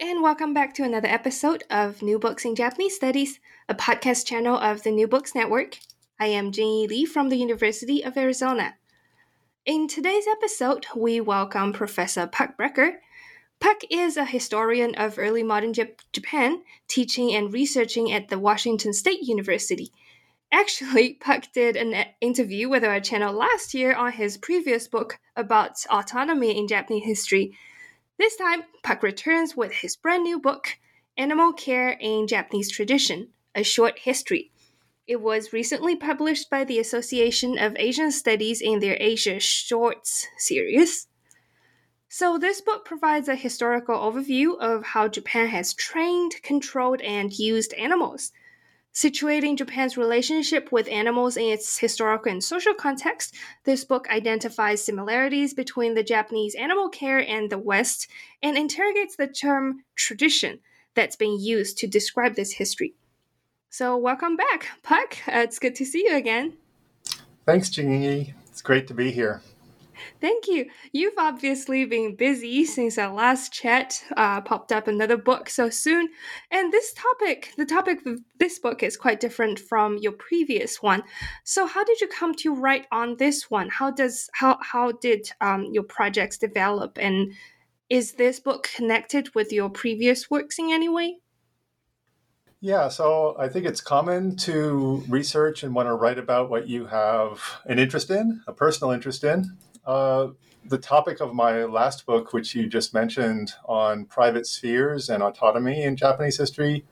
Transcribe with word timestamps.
And 0.00 0.22
welcome 0.22 0.54
back 0.54 0.74
to 0.74 0.84
another 0.84 1.08
episode 1.08 1.64
of 1.70 2.02
New 2.02 2.18
Books 2.18 2.44
in 2.44 2.54
Japanese 2.54 2.96
Studies, 2.96 3.38
a 3.68 3.74
podcast 3.74 4.26
channel 4.26 4.56
of 4.56 4.82
the 4.82 4.90
New 4.90 5.06
Books 5.06 5.34
Network. 5.34 5.78
I 6.18 6.26
am 6.26 6.50
Jenny 6.50 6.86
Lee 6.88 7.04
from 7.04 7.28
the 7.28 7.36
University 7.36 8.02
of 8.02 8.16
Arizona. 8.16 8.76
In 9.66 9.88
today's 9.88 10.26
episode, 10.26 10.86
we 10.96 11.20
welcome 11.20 11.72
Professor 11.72 12.26
Puck 12.26 12.56
Brecker. 12.56 12.96
Puck 13.60 13.78
is 13.90 14.16
a 14.16 14.24
historian 14.24 14.94
of 14.94 15.18
early 15.18 15.42
modern 15.42 15.72
Jap- 15.72 16.00
Japan, 16.12 16.62
teaching 16.88 17.34
and 17.34 17.52
researching 17.52 18.10
at 18.12 18.28
the 18.28 18.38
Washington 18.38 18.92
State 18.92 19.22
University. 19.22 19.92
Actually, 20.50 21.14
Puck 21.20 21.44
did 21.52 21.76
an 21.76 21.94
uh, 21.94 22.04
interview 22.20 22.68
with 22.68 22.84
our 22.84 23.00
channel 23.00 23.32
last 23.32 23.74
year 23.74 23.94
on 23.94 24.12
his 24.12 24.36
previous 24.36 24.88
book 24.88 25.18
about 25.36 25.84
autonomy 25.90 26.58
in 26.58 26.66
Japanese 26.66 27.04
history. 27.04 27.56
This 28.22 28.36
time, 28.36 28.62
Puck 28.84 29.02
returns 29.02 29.56
with 29.56 29.72
his 29.72 29.96
brand 29.96 30.22
new 30.22 30.38
book, 30.38 30.78
Animal 31.16 31.52
Care 31.52 31.98
in 32.00 32.28
Japanese 32.28 32.70
Tradition 32.70 33.30
A 33.52 33.64
Short 33.64 33.98
History. 33.98 34.52
It 35.08 35.20
was 35.20 35.52
recently 35.52 35.96
published 35.96 36.48
by 36.48 36.62
the 36.62 36.78
Association 36.78 37.58
of 37.58 37.74
Asian 37.76 38.12
Studies 38.12 38.60
in 38.60 38.78
their 38.78 38.96
Asia 39.00 39.40
Shorts 39.40 40.28
series. 40.38 41.08
So, 42.08 42.38
this 42.38 42.60
book 42.60 42.84
provides 42.84 43.26
a 43.26 43.34
historical 43.34 43.98
overview 43.98 44.56
of 44.56 44.84
how 44.84 45.08
Japan 45.08 45.48
has 45.48 45.74
trained, 45.74 46.36
controlled, 46.44 47.00
and 47.00 47.36
used 47.36 47.74
animals. 47.74 48.30
Situating 48.94 49.56
Japan's 49.56 49.96
relationship 49.96 50.70
with 50.70 50.86
animals 50.88 51.38
in 51.38 51.44
its 51.44 51.78
historical 51.78 52.30
and 52.30 52.44
social 52.44 52.74
context, 52.74 53.34
this 53.64 53.84
book 53.84 54.06
identifies 54.10 54.84
similarities 54.84 55.54
between 55.54 55.94
the 55.94 56.02
Japanese 56.02 56.54
animal 56.54 56.90
care 56.90 57.18
and 57.18 57.48
the 57.48 57.58
West 57.58 58.06
and 58.42 58.58
interrogates 58.58 59.16
the 59.16 59.26
term 59.26 59.82
tradition 59.94 60.58
that's 60.94 61.16
been 61.16 61.40
used 61.40 61.78
to 61.78 61.86
describe 61.86 62.34
this 62.34 62.52
history. 62.52 62.94
So, 63.70 63.96
welcome 63.96 64.36
back, 64.36 64.68
Puck. 64.82 65.16
Uh, 65.26 65.38
it's 65.38 65.58
good 65.58 65.74
to 65.76 65.86
see 65.86 66.04
you 66.06 66.14
again. 66.14 66.52
Thanks, 67.46 67.70
Jingyi. 67.70 68.34
It's 68.50 68.60
great 68.60 68.86
to 68.88 68.94
be 68.94 69.10
here. 69.10 69.40
Thank 70.20 70.46
you. 70.46 70.66
You've 70.92 71.18
obviously 71.18 71.84
been 71.84 72.16
busy 72.16 72.64
since 72.64 72.98
our 72.98 73.12
last 73.12 73.52
chat. 73.52 74.02
Uh, 74.16 74.40
popped 74.40 74.72
up 74.72 74.88
another 74.88 75.16
book 75.16 75.48
so 75.48 75.70
soon, 75.70 76.08
and 76.50 76.72
this 76.72 76.92
topic, 76.92 77.52
the 77.56 77.66
topic 77.66 78.04
of 78.06 78.20
this 78.38 78.58
book, 78.58 78.82
is 78.82 78.96
quite 78.96 79.20
different 79.20 79.58
from 79.58 79.98
your 79.98 80.12
previous 80.12 80.82
one. 80.82 81.02
So, 81.44 81.66
how 81.66 81.84
did 81.84 82.00
you 82.00 82.08
come 82.08 82.34
to 82.36 82.54
write 82.54 82.86
on 82.92 83.16
this 83.16 83.50
one? 83.50 83.68
How 83.68 83.90
does 83.90 84.30
how 84.34 84.58
how 84.62 84.92
did 84.92 85.30
um, 85.40 85.68
your 85.72 85.84
projects 85.84 86.38
develop, 86.38 86.98
and 86.98 87.32
is 87.88 88.12
this 88.12 88.40
book 88.40 88.70
connected 88.74 89.34
with 89.34 89.52
your 89.52 89.68
previous 89.68 90.30
works 90.30 90.58
in 90.58 90.70
any 90.72 90.88
way? 90.88 91.18
Yeah, 92.64 92.90
so 92.90 93.34
I 93.40 93.48
think 93.48 93.66
it's 93.66 93.80
common 93.80 94.36
to 94.36 95.02
research 95.08 95.64
and 95.64 95.74
want 95.74 95.88
to 95.88 95.94
write 95.94 96.16
about 96.16 96.48
what 96.48 96.68
you 96.68 96.86
have 96.86 97.40
an 97.66 97.80
interest 97.80 98.08
in, 98.08 98.40
a 98.46 98.52
personal 98.52 98.92
interest 98.92 99.24
in. 99.24 99.56
Uh, 99.84 100.28
the 100.64 100.78
topic 100.78 101.20
of 101.20 101.34
my 101.34 101.64
last 101.64 102.06
book, 102.06 102.32
which 102.32 102.54
you 102.54 102.68
just 102.68 102.94
mentioned 102.94 103.52
on 103.66 104.04
private 104.04 104.46
spheres 104.46 105.08
and 105.08 105.22
autonomy 105.22 105.82
in 105.82 105.96
Japanese 105.96 106.38
history, 106.38 106.84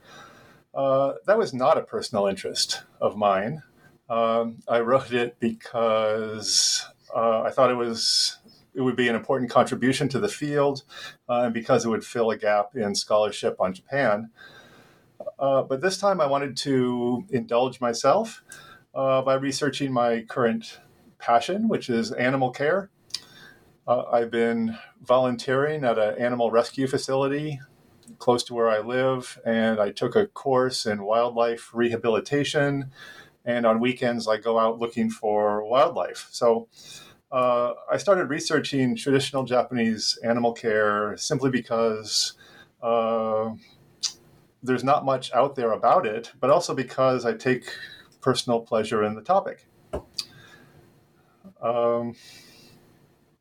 uh, 0.74 1.12
that 1.26 1.38
was 1.38 1.54
not 1.54 1.78
a 1.78 1.82
personal 1.82 2.26
interest 2.26 2.82
of 3.00 3.16
mine. 3.16 3.62
Um, 4.08 4.58
I 4.68 4.80
wrote 4.80 5.12
it 5.12 5.38
because 5.38 6.84
uh, 7.14 7.42
I 7.42 7.50
thought 7.50 7.70
it 7.70 7.76
was 7.76 8.38
it 8.74 8.80
would 8.80 8.96
be 8.96 9.08
an 9.08 9.16
important 9.16 9.50
contribution 9.50 10.08
to 10.08 10.18
the 10.18 10.28
field, 10.28 10.84
uh, 11.28 11.42
and 11.44 11.54
because 11.54 11.84
it 11.84 11.88
would 11.88 12.04
fill 12.04 12.30
a 12.30 12.36
gap 12.36 12.76
in 12.76 12.94
scholarship 12.94 13.56
on 13.60 13.74
Japan. 13.74 14.30
Uh, 15.38 15.62
but 15.62 15.80
this 15.80 15.98
time, 15.98 16.20
I 16.20 16.26
wanted 16.26 16.56
to 16.58 17.24
indulge 17.30 17.80
myself 17.80 18.42
uh, 18.94 19.22
by 19.22 19.34
researching 19.34 19.92
my 19.92 20.22
current 20.22 20.80
passion, 21.20 21.68
which 21.68 21.88
is 21.88 22.12
animal 22.12 22.50
care. 22.50 22.90
Uh, 23.86 24.04
I've 24.12 24.30
been 24.30 24.76
volunteering 25.02 25.84
at 25.84 25.98
an 25.98 26.18
animal 26.18 26.50
rescue 26.50 26.86
facility 26.86 27.60
close 28.18 28.42
to 28.44 28.54
where 28.54 28.68
I 28.68 28.80
live, 28.80 29.38
and 29.44 29.80
I 29.80 29.90
took 29.90 30.16
a 30.16 30.26
course 30.26 30.86
in 30.86 31.04
wildlife 31.04 31.70
rehabilitation. 31.72 32.90
And 33.44 33.64
on 33.64 33.80
weekends, 33.80 34.28
I 34.28 34.36
go 34.36 34.58
out 34.58 34.78
looking 34.78 35.10
for 35.10 35.64
wildlife. 35.64 36.28
So 36.30 36.68
uh, 37.32 37.72
I 37.90 37.96
started 37.96 38.26
researching 38.26 38.96
traditional 38.96 39.44
Japanese 39.44 40.18
animal 40.22 40.52
care 40.52 41.16
simply 41.16 41.50
because 41.50 42.34
uh, 42.82 43.50
there's 44.62 44.84
not 44.84 45.04
much 45.04 45.32
out 45.32 45.56
there 45.56 45.72
about 45.72 46.06
it, 46.06 46.32
but 46.40 46.50
also 46.50 46.74
because 46.74 47.24
I 47.24 47.32
take 47.32 47.64
personal 48.20 48.60
pleasure 48.60 49.02
in 49.04 49.14
the 49.14 49.22
topic. 49.22 49.66
Um, 51.62 52.14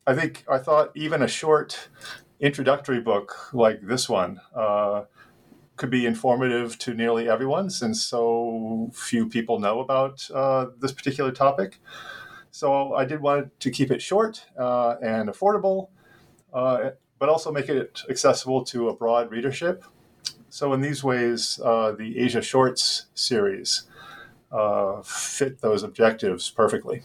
I 0.06 0.16
think 0.16 0.44
I 0.50 0.58
thought 0.58 0.92
even 0.96 1.22
a 1.22 1.28
short 1.28 1.90
introductory 2.40 3.00
book 3.00 3.54
like 3.54 3.82
this 3.82 4.10
one 4.10 4.40
uh, 4.56 5.04
could 5.76 5.90
be 5.90 6.06
informative 6.06 6.78
to 6.80 6.94
nearly 6.94 7.30
everyone 7.30 7.70
since 7.70 8.04
so 8.04 8.90
few 8.94 9.28
people 9.28 9.60
know 9.60 9.80
about 9.80 10.30
uh, 10.34 10.68
this 10.80 10.92
particular 10.92 11.32
topic. 11.32 11.80
So 12.52 12.94
I 12.96 13.06
did 13.06 13.22
want 13.22 13.58
to 13.60 13.72
keep 13.72 13.92
it 13.92 14.02
short 14.02 14.46
uh, 14.58 14.96
and 15.02 15.30
affordable, 15.30 15.90
uh, 16.54 16.92
but 17.20 17.30
also 17.30 17.52
make 17.52 17.70
it 17.70 18.02
accessible 18.10 18.64
to 18.66 18.90
a 18.90 18.96
broad 18.96 19.32
readership. 19.32 19.84
So 20.50 20.74
in 20.74 20.82
these 20.82 21.04
ways, 21.04 21.60
uh, 21.64 21.92
the 21.92 22.18
Asia 22.18 22.42
Shorts 22.42 23.06
series 23.14 23.84
uh, 24.52 25.02
fit 25.04 25.62
those 25.62 25.84
objectives 25.84 26.50
perfectly. 26.50 27.04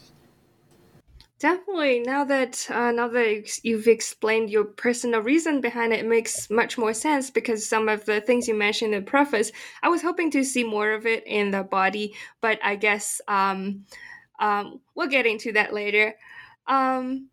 Definitely. 1.40 2.00
Now 2.00 2.24
that 2.24 2.66
uh, 2.70 2.92
now 2.92 3.08
that 3.08 3.58
you've 3.64 3.88
explained 3.88 4.50
your 4.50 4.64
personal 4.64 5.20
reason 5.20 5.60
behind 5.60 5.92
it, 5.92 6.00
it 6.00 6.06
makes 6.06 6.48
much 6.48 6.78
more 6.78 6.94
sense 6.94 7.30
because 7.30 7.66
some 7.68 7.88
of 7.88 8.04
the 8.04 8.20
things 8.20 8.46
you 8.48 8.54
mentioned 8.54 8.94
in 8.94 9.04
the 9.04 9.10
preface, 9.10 9.50
I 9.82 9.88
was 9.88 10.00
hoping 10.00 10.30
to 10.30 10.44
see 10.44 10.62
more 10.64 10.92
of 10.92 11.06
it 11.06 11.24
in 11.26 11.50
the 11.50 11.64
body, 11.64 12.14
but 12.40 12.58
I 12.62 12.76
guess 12.76 13.20
um, 13.28 13.84
um, 14.38 14.80
we'll 14.94 15.08
get 15.08 15.26
into 15.26 15.52
that 15.52 15.74
later. 15.74 16.14
Um, 16.68 17.28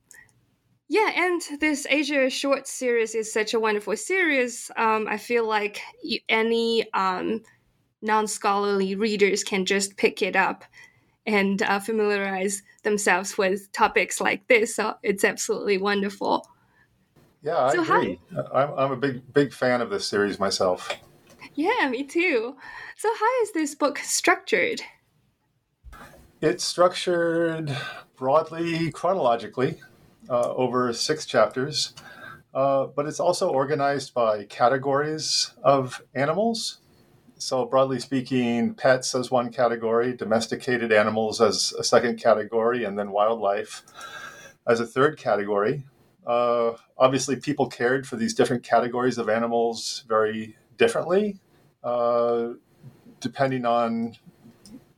yeah, 0.89 1.09
and 1.15 1.41
this 1.61 1.87
Asia 1.89 2.29
Short 2.29 2.67
series 2.67 3.15
is 3.15 3.31
such 3.31 3.53
a 3.53 3.59
wonderful 3.59 3.95
series. 3.95 4.69
Um, 4.75 5.07
I 5.09 5.17
feel 5.17 5.47
like 5.47 5.81
any 6.27 6.91
um, 6.93 7.41
non 8.01 8.27
scholarly 8.27 8.95
readers 8.95 9.43
can 9.43 9.65
just 9.65 9.97
pick 9.97 10.21
it 10.21 10.35
up 10.35 10.65
and 11.25 11.61
uh, 11.61 11.79
familiarize 11.79 12.63
themselves 12.83 13.37
with 13.37 13.71
topics 13.71 14.19
like 14.19 14.47
this. 14.47 14.75
So 14.75 14.95
it's 15.03 15.23
absolutely 15.23 15.77
wonderful. 15.77 16.47
Yeah, 17.43 17.57
I 17.57 17.73
so 17.73 17.81
agree. 17.81 18.19
How... 18.33 18.47
I'm, 18.53 18.79
I'm 18.79 18.91
a 18.91 18.97
big 18.97 19.33
big 19.33 19.53
fan 19.53 19.81
of 19.81 19.89
this 19.89 20.07
series 20.07 20.39
myself. 20.39 20.91
Yeah, 21.55 21.89
me 21.89 22.03
too. 22.03 22.55
So 22.97 23.09
how 23.19 23.41
is 23.43 23.51
this 23.53 23.75
book 23.75 23.97
structured? 23.99 24.81
It's 26.41 26.63
structured 26.63 27.75
broadly 28.15 28.91
chronologically 28.91 29.79
uh, 30.29 30.53
over 30.53 30.93
six 30.93 31.25
chapters, 31.25 31.93
uh, 32.53 32.87
but 32.87 33.05
it's 33.05 33.19
also 33.19 33.49
organized 33.49 34.13
by 34.13 34.45
categories 34.45 35.53
of 35.63 36.01
animals. 36.15 36.80
So, 37.41 37.65
broadly 37.65 37.99
speaking, 37.99 38.75
pets 38.75 39.15
as 39.15 39.31
one 39.31 39.51
category, 39.51 40.15
domesticated 40.15 40.91
animals 40.91 41.41
as 41.41 41.73
a 41.73 41.83
second 41.83 42.19
category, 42.21 42.83
and 42.83 42.99
then 42.99 43.09
wildlife 43.09 43.81
as 44.67 44.79
a 44.79 44.85
third 44.85 45.17
category. 45.17 45.83
Uh, 46.25 46.73
obviously, 46.99 47.35
people 47.35 47.65
cared 47.65 48.05
for 48.05 48.15
these 48.15 48.35
different 48.35 48.61
categories 48.61 49.17
of 49.17 49.27
animals 49.27 50.03
very 50.07 50.55
differently, 50.77 51.39
uh, 51.83 52.49
depending 53.19 53.65
on 53.65 54.17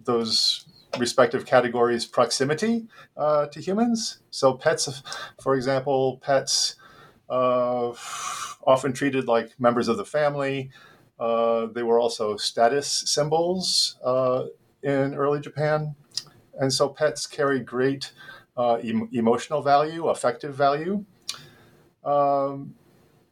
those 0.04 0.66
respective 1.00 1.46
categories' 1.46 2.06
proximity 2.06 2.88
uh, 3.16 3.46
to 3.48 3.62
humans. 3.62 4.20
So, 4.32 4.56
pets, 4.56 5.02
for 5.42 5.56
example, 5.56 6.18
pets 6.22 6.76
uh, 7.30 7.94
often 8.68 8.92
treated 8.92 9.30
like 9.30 9.58
members 9.62 9.88
of 9.88 9.96
the 9.96 10.06
family. 10.06 10.72
Uh, 11.24 11.68
they 11.68 11.84
were 11.84 12.00
also 12.00 12.36
status 12.36 12.90
symbols 13.06 13.98
uh, 14.04 14.44
in 14.82 15.16
early 15.16 15.40
Japan. 15.40 15.96
And 16.60 16.74
so, 16.74 16.90
pets 16.90 17.26
carry 17.26 17.62
great 17.62 18.12
em- 18.58 19.10
emotional 19.14 19.62
value, 19.62 20.10
affective 20.10 20.54
value. 20.54 21.06
Um, 22.04 22.76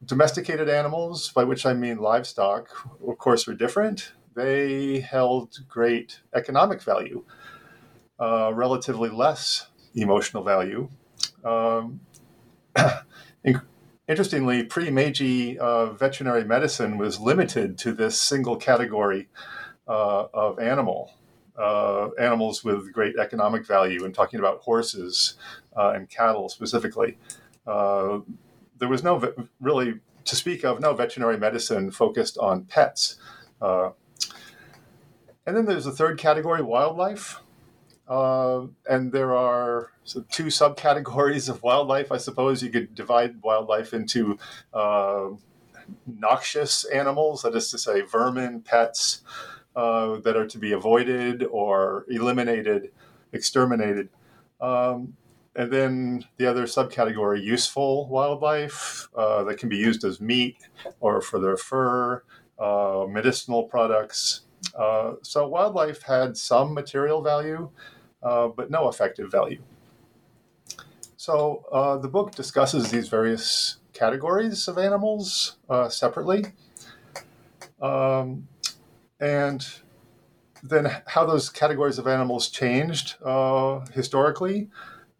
domesticated 0.05 0.69
animals, 0.69 1.31
by 1.31 1.43
which 1.43 1.65
I 1.65 1.73
mean 1.73 1.97
livestock, 1.97 2.69
of 3.05 3.17
course, 3.17 3.45
were 3.45 3.53
different. 3.53 4.13
They 4.35 5.01
held 5.01 5.59
great 5.67 6.21
economic 6.33 6.81
value, 6.81 7.25
uh, 8.19 8.53
relatively 8.53 9.09
less 9.09 9.67
emotional 9.95 10.43
value. 10.43 10.89
Um, 11.43 11.99
interestingly, 14.11 14.63
pre 14.63 14.91
Meiji 14.91 15.57
uh, 15.57 15.87
veterinary 15.87 16.43
medicine 16.43 16.97
was 16.97 17.19
limited 17.19 17.77
to 17.79 17.93
this 17.93 18.19
single 18.19 18.57
category 18.57 19.29
uh, 19.87 20.25
of 20.33 20.59
animal. 20.59 21.13
Uh, 21.57 22.09
animals 22.17 22.63
with 22.63 22.91
great 22.91 23.15
economic 23.17 23.67
value, 23.67 24.03
and 24.05 24.15
talking 24.15 24.39
about 24.39 24.61
horses 24.61 25.35
uh, 25.77 25.89
and 25.89 26.09
cattle 26.09 26.49
specifically. 26.49 27.17
Uh, 27.67 28.19
there 28.79 28.87
was 28.89 29.03
no 29.03 29.33
really 29.59 29.99
to 30.25 30.35
speak 30.35 30.63
of 30.63 30.79
no 30.79 30.93
veterinary 30.93 31.37
medicine 31.37 31.91
focused 31.91 32.37
on 32.37 32.63
pets. 32.63 33.17
Uh, 33.61 33.91
and 35.45 35.55
then 35.55 35.65
there's 35.65 35.85
a 35.85 35.91
third 35.91 36.17
category, 36.17 36.61
wildlife. 36.61 37.40
Uh, 38.11 38.67
and 38.89 39.13
there 39.13 39.33
are 39.33 39.91
so 40.03 40.25
two 40.29 40.47
subcategories 40.47 41.47
of 41.47 41.63
wildlife. 41.63 42.11
I 42.11 42.17
suppose 42.17 42.61
you 42.61 42.69
could 42.69 42.93
divide 42.93 43.41
wildlife 43.41 43.93
into 43.93 44.37
uh, 44.73 45.29
noxious 46.05 46.83
animals, 46.83 47.43
that 47.43 47.55
is 47.55 47.71
to 47.71 47.77
say, 47.77 48.01
vermin, 48.01 48.63
pets 48.63 49.21
uh, 49.77 50.17
that 50.25 50.35
are 50.35 50.45
to 50.45 50.57
be 50.57 50.73
avoided 50.73 51.45
or 51.45 52.05
eliminated, 52.09 52.91
exterminated. 53.31 54.09
Um, 54.59 55.15
and 55.55 55.71
then 55.71 56.25
the 56.35 56.47
other 56.47 56.63
subcategory, 56.63 57.41
useful 57.41 58.09
wildlife 58.09 59.07
uh, 59.15 59.45
that 59.45 59.57
can 59.57 59.69
be 59.69 59.77
used 59.77 60.03
as 60.03 60.19
meat 60.19 60.57
or 60.99 61.21
for 61.21 61.39
their 61.39 61.55
fur, 61.55 62.23
uh, 62.59 63.05
medicinal 63.07 63.63
products. 63.63 64.41
Uh, 64.77 65.13
so 65.21 65.47
wildlife 65.47 66.01
had 66.03 66.35
some 66.35 66.73
material 66.73 67.21
value, 67.21 67.69
uh, 68.23 68.47
but 68.47 68.69
no 68.69 68.89
effective 68.89 69.31
value. 69.31 69.61
So 71.17 71.65
uh, 71.71 71.97
the 71.97 72.07
book 72.07 72.33
discusses 72.33 72.89
these 72.89 73.07
various 73.07 73.77
categories 73.93 74.67
of 74.67 74.77
animals 74.77 75.57
uh, 75.69 75.89
separately. 75.89 76.45
Um, 77.81 78.47
and 79.19 79.65
then 80.63 81.01
how 81.07 81.25
those 81.25 81.49
categories 81.49 81.97
of 81.97 82.07
animals 82.07 82.49
changed 82.49 83.15
historically 83.93 84.69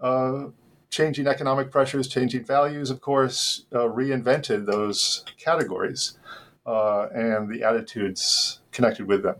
uh, 0.01 0.47
changing 0.89 1.27
economic 1.27 1.71
pressures, 1.71 2.07
changing 2.07 2.43
values, 2.43 2.89
of 2.89 2.99
course, 3.01 3.65
uh, 3.71 3.79
reinvented 3.79 4.65
those 4.65 5.23
categories 5.37 6.17
uh, 6.65 7.07
and 7.13 7.49
the 7.49 7.63
attitudes 7.63 8.59
connected 8.71 9.07
with 9.07 9.23
them. 9.23 9.35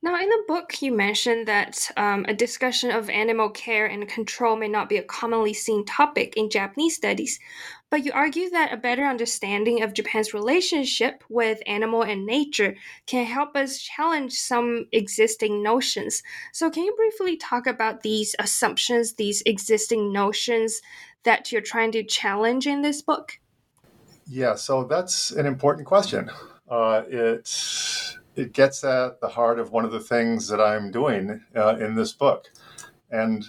Now, 0.00 0.14
in 0.20 0.28
the 0.28 0.44
book, 0.46 0.80
you 0.80 0.92
mentioned 0.92 1.48
that 1.48 1.90
um, 1.96 2.24
a 2.28 2.34
discussion 2.34 2.92
of 2.92 3.10
animal 3.10 3.50
care 3.50 3.86
and 3.86 4.08
control 4.08 4.54
may 4.54 4.68
not 4.68 4.88
be 4.88 4.96
a 4.96 5.02
commonly 5.02 5.52
seen 5.52 5.84
topic 5.84 6.34
in 6.36 6.50
Japanese 6.50 6.94
studies, 6.94 7.40
but 7.90 8.04
you 8.04 8.12
argue 8.14 8.48
that 8.50 8.72
a 8.72 8.76
better 8.76 9.04
understanding 9.04 9.82
of 9.82 9.94
Japan's 9.94 10.32
relationship 10.32 11.24
with 11.28 11.60
animal 11.66 12.02
and 12.02 12.24
nature 12.24 12.76
can 13.06 13.26
help 13.26 13.56
us 13.56 13.78
challenge 13.78 14.34
some 14.34 14.86
existing 14.92 15.64
notions. 15.64 16.22
So, 16.52 16.70
can 16.70 16.84
you 16.84 16.94
briefly 16.94 17.36
talk 17.36 17.66
about 17.66 18.02
these 18.02 18.36
assumptions, 18.38 19.14
these 19.14 19.42
existing 19.46 20.12
notions 20.12 20.80
that 21.24 21.50
you're 21.50 21.60
trying 21.60 21.90
to 21.92 22.04
challenge 22.04 22.68
in 22.68 22.82
this 22.82 23.02
book? 23.02 23.40
Yeah, 24.28 24.54
so 24.54 24.84
that's 24.84 25.32
an 25.32 25.46
important 25.46 25.88
question. 25.88 26.30
Uh, 26.70 27.02
it 27.08 27.48
it 28.38 28.52
gets 28.52 28.84
at 28.84 29.20
the 29.20 29.28
heart 29.28 29.58
of 29.58 29.72
one 29.72 29.84
of 29.84 29.90
the 29.90 30.00
things 30.00 30.48
that 30.48 30.60
I'm 30.60 30.90
doing 30.90 31.42
uh, 31.56 31.76
in 31.76 31.94
this 31.94 32.12
book, 32.12 32.46
and 33.10 33.44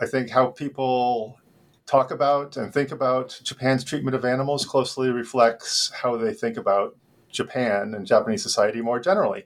I 0.00 0.06
think 0.06 0.30
how 0.30 0.46
people 0.48 1.38
talk 1.86 2.10
about 2.10 2.56
and 2.56 2.72
think 2.72 2.90
about 2.90 3.40
Japan's 3.42 3.84
treatment 3.84 4.14
of 4.14 4.24
animals 4.24 4.64
closely 4.64 5.10
reflects 5.10 5.90
how 5.94 6.16
they 6.16 6.32
think 6.32 6.56
about 6.56 6.96
Japan 7.30 7.94
and 7.94 8.06
Japanese 8.06 8.42
society 8.42 8.80
more 8.80 9.00
generally. 9.00 9.44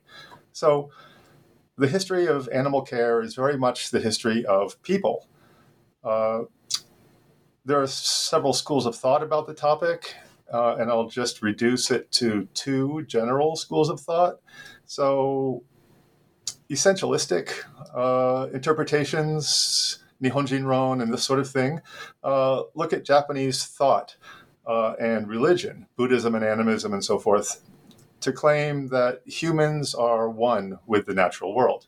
So, 0.52 0.90
the 1.78 1.88
history 1.88 2.26
of 2.26 2.48
animal 2.48 2.82
care 2.82 3.20
is 3.20 3.34
very 3.34 3.58
much 3.58 3.90
the 3.90 4.00
history 4.00 4.44
of 4.46 4.80
people. 4.82 5.28
Uh, 6.02 6.42
there 7.64 7.80
are 7.82 7.86
several 7.86 8.52
schools 8.52 8.86
of 8.86 8.96
thought 8.96 9.22
about 9.22 9.46
the 9.46 9.54
topic, 9.54 10.14
uh, 10.52 10.76
and 10.76 10.90
I'll 10.90 11.08
just 11.08 11.42
reduce 11.42 11.90
it 11.90 12.10
to 12.12 12.48
two 12.54 13.04
general 13.06 13.56
schools 13.56 13.88
of 13.88 14.00
thought. 14.00 14.40
So, 14.84 15.64
essentialistic 16.70 17.52
uh, 17.94 18.48
interpretations 18.52 19.98
Nihonjinron 20.22 21.02
and 21.02 21.12
this 21.12 21.24
sort 21.24 21.38
of 21.38 21.48
thing, 21.48 21.80
uh, 22.24 22.62
look 22.74 22.92
at 22.92 23.04
Japanese 23.04 23.64
thought 23.64 24.16
uh, 24.66 24.94
and 24.98 25.28
religion, 25.28 25.86
Buddhism 25.96 26.34
and 26.34 26.44
animism 26.44 26.92
and 26.92 27.04
so 27.04 27.18
forth, 27.18 27.62
to 28.20 28.32
claim 28.32 28.88
that 28.88 29.20
humans 29.26 29.94
are 29.94 30.28
one 30.28 30.78
with 30.86 31.06
the 31.06 31.14
natural 31.14 31.54
world, 31.54 31.86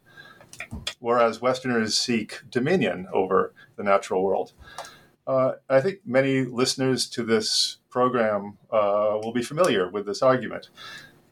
whereas 1.01 1.41
Westerners 1.41 1.97
seek 1.97 2.41
dominion 2.51 3.09
over 3.13 3.55
the 3.77 3.83
natural 3.83 4.23
world. 4.23 4.53
Uh, 5.29 5.53
I 5.69 5.83
think 5.83 5.99
many 6.07 6.41
listeners 6.41 7.07
to 7.11 7.23
this 7.23 7.77
program 7.91 8.57
uh, 8.73 9.19
will 9.23 9.35
be 9.35 9.43
familiar 9.43 9.91
with 9.91 10.07
this 10.07 10.23
argument. 10.23 10.71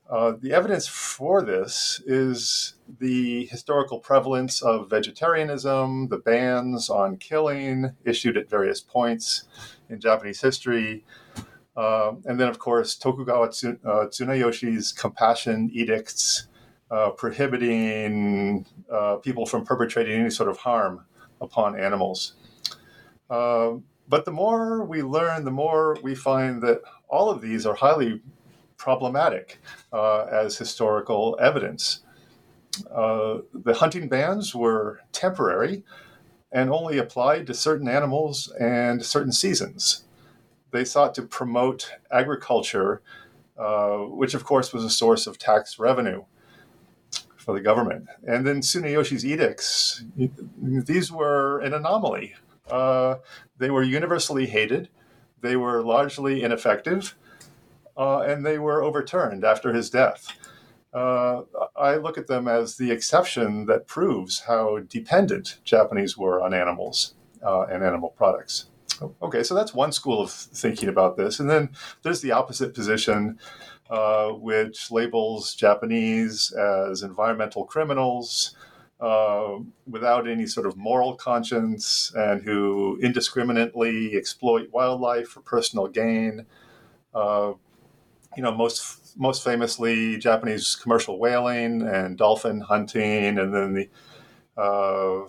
Uh, 0.08 0.34
the 0.38 0.52
evidence 0.52 0.86
for 0.86 1.42
this 1.42 2.02
is 2.06 2.74
the 3.00 3.46
historical 3.46 3.98
prevalence 3.98 4.62
of 4.62 4.90
vegetarianism, 4.90 6.08
the 6.08 6.18
bans 6.18 6.90
on 6.90 7.16
killing 7.16 7.92
issued 8.04 8.36
at 8.36 8.50
various 8.50 8.82
points 8.82 9.44
in 9.88 9.98
Japanese 9.98 10.42
history, 10.42 11.02
uh, 11.76 12.12
and 12.24 12.38
then, 12.38 12.48
of 12.48 12.58
course, 12.58 12.94
Tokugawa 12.96 13.46
uh, 13.46 14.06
Tsunayoshi's 14.06 14.92
compassion 14.92 15.70
edicts 15.72 16.48
uh, 16.90 17.10
prohibiting 17.10 18.66
uh, 18.92 19.16
people 19.16 19.46
from 19.46 19.64
perpetrating 19.64 20.20
any 20.20 20.30
sort 20.30 20.48
of 20.48 20.58
harm 20.58 21.04
upon 21.40 21.78
animals. 21.78 22.34
Uh, 23.28 23.74
but 24.08 24.24
the 24.24 24.30
more 24.30 24.84
we 24.84 25.02
learn, 25.02 25.44
the 25.44 25.50
more 25.50 25.98
we 26.02 26.14
find 26.14 26.62
that 26.62 26.80
all 27.08 27.30
of 27.30 27.40
these 27.40 27.66
are 27.66 27.74
highly 27.74 28.20
problematic 28.76 29.60
uh, 29.92 30.24
as 30.24 30.58
historical 30.58 31.36
evidence. 31.40 32.00
Uh, 32.94 33.38
the 33.52 33.74
hunting 33.74 34.08
bans 34.08 34.54
were 34.54 35.00
temporary 35.12 35.82
and 36.52 36.70
only 36.70 36.98
applied 36.98 37.46
to 37.46 37.54
certain 37.54 37.88
animals 37.88 38.52
and 38.60 39.04
certain 39.04 39.32
seasons. 39.32 40.04
They 40.70 40.84
sought 40.84 41.14
to 41.14 41.22
promote 41.22 41.92
agriculture, 42.10 43.02
uh, 43.58 43.96
which 43.98 44.34
of 44.34 44.44
course 44.44 44.72
was 44.72 44.84
a 44.84 44.90
source 44.90 45.26
of 45.26 45.38
tax 45.38 45.78
revenue 45.78 46.24
for 47.36 47.54
the 47.54 47.60
government. 47.60 48.08
And 48.26 48.46
then 48.46 48.60
Tsunayoshi's 48.60 49.24
edicts, 49.24 50.04
these 50.60 51.10
were 51.10 51.60
an 51.60 51.72
anomaly. 51.74 52.34
Uh, 52.70 53.16
they 53.58 53.70
were 53.70 53.82
universally 53.82 54.46
hated 54.46 54.88
they 55.40 55.56
were 55.56 55.82
largely 55.82 56.42
ineffective, 56.42 57.14
uh, 57.96 58.20
and 58.20 58.44
they 58.44 58.58
were 58.58 58.82
overturned 58.82 59.44
after 59.44 59.72
his 59.72 59.90
death. 59.90 60.28
Uh, 60.92 61.42
I 61.76 61.96
look 61.96 62.16
at 62.16 62.26
them 62.26 62.48
as 62.48 62.76
the 62.76 62.90
exception 62.90 63.66
that 63.66 63.86
proves 63.86 64.40
how 64.40 64.80
dependent 64.88 65.58
Japanese 65.64 66.16
were 66.16 66.42
on 66.42 66.54
animals 66.54 67.14
uh, 67.44 67.62
and 67.62 67.84
animal 67.84 68.10
products. 68.10 68.66
Okay, 69.22 69.42
so 69.42 69.54
that's 69.54 69.74
one 69.74 69.92
school 69.92 70.22
of 70.22 70.30
thinking 70.30 70.88
about 70.88 71.18
this. 71.18 71.38
And 71.38 71.50
then 71.50 71.70
there's 72.02 72.22
the 72.22 72.32
opposite 72.32 72.74
position, 72.74 73.38
uh, 73.90 74.30
which 74.30 74.90
labels 74.90 75.54
Japanese 75.54 76.50
as 76.52 77.02
environmental 77.02 77.66
criminals 77.66 78.56
uh, 79.00 79.58
without 79.86 80.28
any 80.28 80.46
sort 80.46 80.66
of 80.66 80.76
moral 80.76 81.14
conscience 81.14 82.12
and 82.14 82.42
who 82.42 82.98
indiscriminately 83.02 84.16
exploit 84.16 84.70
wildlife 84.72 85.28
for 85.28 85.40
personal 85.40 85.86
gain. 85.86 86.46
Uh, 87.14 87.52
you 88.36 88.42
know, 88.42 88.52
most 88.52 89.16
most 89.18 89.42
famously 89.42 90.18
Japanese 90.18 90.76
commercial 90.76 91.18
whaling 91.18 91.82
and 91.82 92.18
dolphin 92.18 92.60
hunting, 92.60 93.38
and 93.38 93.54
then 93.54 93.72
the 93.74 93.88
uh, 94.60 95.26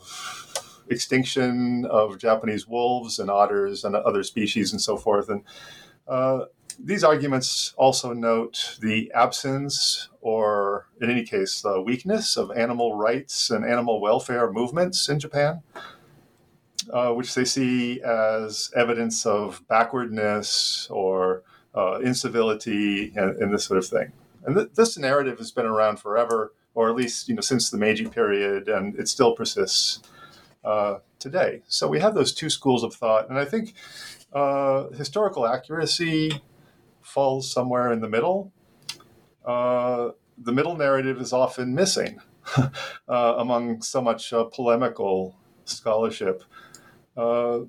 extinction 0.90 1.86
of 1.86 2.18
Japanese 2.18 2.68
wolves 2.68 3.20
and 3.20 3.30
otters 3.30 3.84
and 3.84 3.96
other 3.96 4.24
species 4.24 4.72
and 4.72 4.82
so 4.82 4.98
forth. 4.98 5.30
And 5.30 5.44
uh, 6.08 6.46
these 6.80 7.04
arguments 7.04 7.74
also 7.78 8.14
note 8.14 8.78
the 8.82 9.12
absence, 9.14 10.10
or 10.22 10.88
in 11.02 11.10
any 11.10 11.24
case, 11.24 11.62
the 11.62 11.82
weakness 11.82 12.38
of 12.38 12.52
animal 12.52 12.96
rights 12.96 13.50
and 13.50 13.66
animal 13.66 14.00
welfare 14.00 14.52
movements 14.52 15.10
in 15.10 15.20
Japan, 15.20 15.62
uh, 16.92 17.12
which 17.14 17.34
they 17.34 17.46
see 17.46 18.02
as 18.02 18.72
evidence 18.76 19.26
of 19.26 19.64
backwardness 19.68 20.88
or 20.92 21.44
uh, 21.76 22.00
incivility 22.00 23.12
and, 23.16 23.36
and, 23.38 23.54
this 23.54 23.66
sort 23.66 23.78
of 23.78 23.86
thing. 23.86 24.12
And 24.46 24.56
th- 24.56 24.70
this 24.76 24.98
narrative 24.98 25.38
has 25.38 25.52
been 25.52 25.66
around 25.66 26.00
forever, 26.00 26.54
or 26.74 26.90
at 26.90 26.96
least 26.96 27.28
you 27.28 27.36
know 27.36 27.42
since 27.42 27.70
the 27.70 27.78
Meiji 27.78 28.08
period, 28.08 28.68
and 28.68 28.98
it 28.98 29.08
still 29.08 29.36
persists 29.36 30.02
uh, 30.64 31.00
today. 31.20 31.62
So 31.68 31.88
we 31.88 32.00
have 32.00 32.16
those 32.16 32.34
two 32.34 32.50
schools 32.50 32.84
of 32.84 32.94
thought, 32.94 33.30
and 33.30 33.38
I 33.38 33.46
think 33.46 33.74
uh, 34.34 34.90
historical 34.90 35.46
accuracy 35.48 36.42
falls 37.08 37.52
somewhere 37.52 37.92
in 37.92 38.02
the 38.02 38.10
middle. 38.10 38.52
Uh, 39.46 40.10
the 40.38 40.52
middle 40.52 40.76
narrative 40.76 41.20
is 41.20 41.34
often 41.34 41.74
missing 41.74 42.20
uh, 42.58 42.70
among 43.08 43.82
so 43.82 44.02
much 44.02 44.34
uh, 44.34 44.44
polemical 44.44 45.36
scholarship. 45.66 46.44
Uh, 47.16 47.62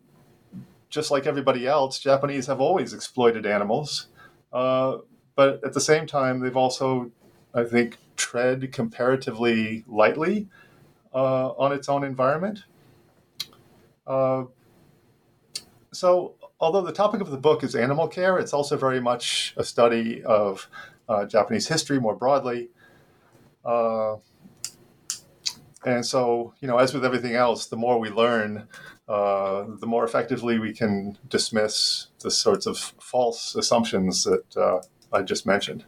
just 0.90 1.10
like 1.10 1.26
everybody 1.26 1.66
else, 1.66 1.98
Japanese 1.98 2.46
have 2.46 2.60
always 2.60 2.92
exploited 2.92 3.46
animals, 3.46 4.08
but 4.50 5.64
at 5.64 5.72
the 5.72 5.80
same 5.80 6.06
time, 6.06 6.40
they've 6.40 6.56
also, 6.56 7.12
I 7.54 7.64
think, 7.64 7.98
tread 8.16 8.72
comparatively 8.72 9.84
lightly 9.86 10.48
on 11.12 11.72
its 11.72 11.88
own 11.88 12.04
environment. 12.04 12.64
Uh, 14.06 14.44
so, 15.92 16.34
although 16.60 16.82
the 16.82 16.92
topic 16.92 17.20
of 17.20 17.30
the 17.30 17.36
book 17.36 17.62
is 17.62 17.74
animal 17.74 18.08
care, 18.08 18.38
it's 18.38 18.52
also 18.52 18.76
very 18.76 19.00
much 19.00 19.54
a 19.56 19.64
study 19.64 20.22
of 20.24 20.68
uh, 21.08 21.24
Japanese 21.24 21.68
history 21.68 22.00
more 22.00 22.14
broadly. 22.14 22.68
Uh, 23.64 24.16
and 25.84 26.04
so, 26.04 26.54
you 26.60 26.68
know, 26.68 26.78
as 26.78 26.92
with 26.92 27.04
everything 27.04 27.34
else, 27.34 27.66
the 27.66 27.76
more 27.76 27.98
we 27.98 28.10
learn, 28.10 28.68
uh, 29.08 29.64
the 29.78 29.86
more 29.86 30.04
effectively 30.04 30.58
we 30.58 30.72
can 30.72 31.16
dismiss 31.28 32.08
the 32.20 32.30
sorts 32.30 32.66
of 32.66 32.78
false 32.78 33.54
assumptions 33.54 34.24
that 34.24 34.56
uh, 34.56 34.80
I 35.12 35.22
just 35.22 35.46
mentioned. 35.46 35.84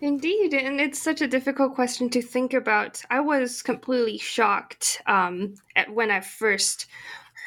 Indeed, 0.00 0.54
and 0.54 0.80
it's 0.80 1.00
such 1.00 1.22
a 1.22 1.26
difficult 1.26 1.74
question 1.74 2.10
to 2.10 2.20
think 2.20 2.52
about. 2.52 3.02
I 3.10 3.20
was 3.20 3.62
completely 3.62 4.18
shocked 4.18 5.00
um, 5.06 5.54
at 5.76 5.92
when 5.92 6.10
I 6.10 6.20
first 6.20 6.86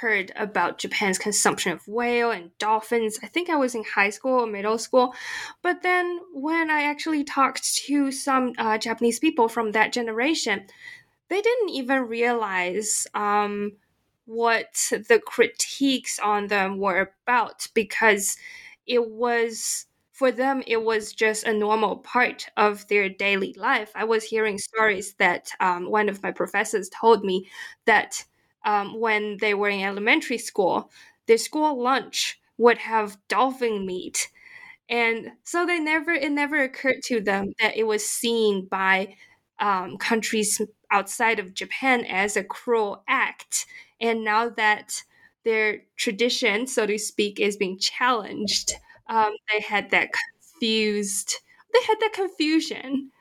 heard 0.01 0.31
about 0.35 0.77
Japan's 0.79 1.17
consumption 1.17 1.71
of 1.71 1.87
whale 1.87 2.31
and 2.31 2.55
dolphins. 2.59 3.19
I 3.23 3.27
think 3.27 3.49
I 3.49 3.55
was 3.55 3.75
in 3.75 3.83
high 3.83 4.09
school 4.11 4.41
or 4.41 4.47
middle 4.47 4.77
school. 4.77 5.13
But 5.61 5.81
then 5.81 6.19
when 6.33 6.69
I 6.69 6.83
actually 6.83 7.23
talked 7.23 7.75
to 7.87 8.11
some 8.11 8.53
uh, 8.57 8.77
Japanese 8.77 9.19
people 9.19 9.49
from 9.49 9.71
that 9.71 9.93
generation, 9.93 10.67
they 11.29 11.41
didn't 11.41 11.69
even 11.69 12.03
realize 12.03 13.07
um, 13.13 13.73
what 14.25 14.73
the 14.91 15.21
critiques 15.25 16.19
on 16.19 16.47
them 16.47 16.77
were 16.77 17.13
about 17.25 17.67
because 17.73 18.37
it 18.85 19.09
was 19.09 19.85
for 20.11 20.31
them 20.31 20.63
it 20.67 20.83
was 20.83 21.13
just 21.13 21.43
a 21.45 21.53
normal 21.53 21.97
part 21.97 22.47
of 22.57 22.87
their 22.87 23.07
daily 23.07 23.53
life 23.57 23.91
i 23.95 24.03
was 24.03 24.23
hearing 24.23 24.57
stories 24.57 25.13
that 25.15 25.51
um, 25.59 25.89
one 25.89 26.09
of 26.09 26.21
my 26.23 26.31
professors 26.31 26.89
told 26.89 27.23
me 27.23 27.47
that 27.85 28.23
um, 28.67 28.99
when 29.01 29.37
they 29.41 29.55
were 29.55 29.69
in 29.69 29.81
elementary 29.81 30.39
school 30.39 30.91
their 31.27 31.39
school 31.39 31.81
lunch 31.81 32.39
would 32.59 32.79
have 32.79 33.17
dolphin 33.29 33.85
meat. 33.87 34.29
And 34.89 35.31
so 35.43 35.65
they 35.65 35.79
never 35.79 36.11
it 36.11 36.31
never 36.31 36.61
occurred 36.63 37.01
to 37.05 37.21
them 37.21 37.53
that 37.59 37.75
it 37.77 37.83
was 37.85 38.05
seen 38.05 38.65
by 38.65 39.15
um, 39.59 39.97
countries 39.97 40.61
outside 40.91 41.39
of 41.39 41.53
japan 41.53 42.05
as 42.05 42.37
a 42.37 42.43
cruel 42.43 43.03
act. 43.07 43.65
And 43.99 44.23
now 44.23 44.49
that 44.49 45.03
their 45.43 45.83
tradition 45.97 46.67
so 46.67 46.85
to 46.85 46.97
speak 46.99 47.39
is 47.39 47.57
being 47.57 47.79
challenged 47.79 48.73
um, 49.09 49.31
they 49.51 49.61
had 49.61 49.89
that 49.91 50.09
confused 50.13 51.35
they 51.73 51.79
had 51.87 51.97
that 52.01 52.13
confusion 52.13 53.11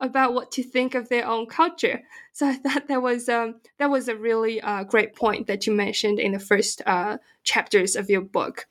about 0.00 0.34
what 0.34 0.52
to 0.52 0.62
think 0.62 0.94
of 0.94 1.08
their 1.08 1.26
own 1.26 1.46
culture. 1.46 2.02
So 2.32 2.46
I 2.46 2.54
thought 2.54 2.88
that 2.88 3.02
was 3.02 3.28
um, 3.28 3.56
that 3.78 3.90
was 3.90 4.08
a 4.08 4.16
really 4.16 4.60
uh, 4.60 4.84
great 4.84 5.14
point 5.14 5.46
that 5.46 5.66
you 5.66 5.72
mentioned 5.72 6.20
in 6.20 6.32
the 6.32 6.38
first 6.38 6.82
uh, 6.86 7.18
chapters 7.42 7.96
of 7.96 8.10
your 8.10 8.20
book. 8.20 8.66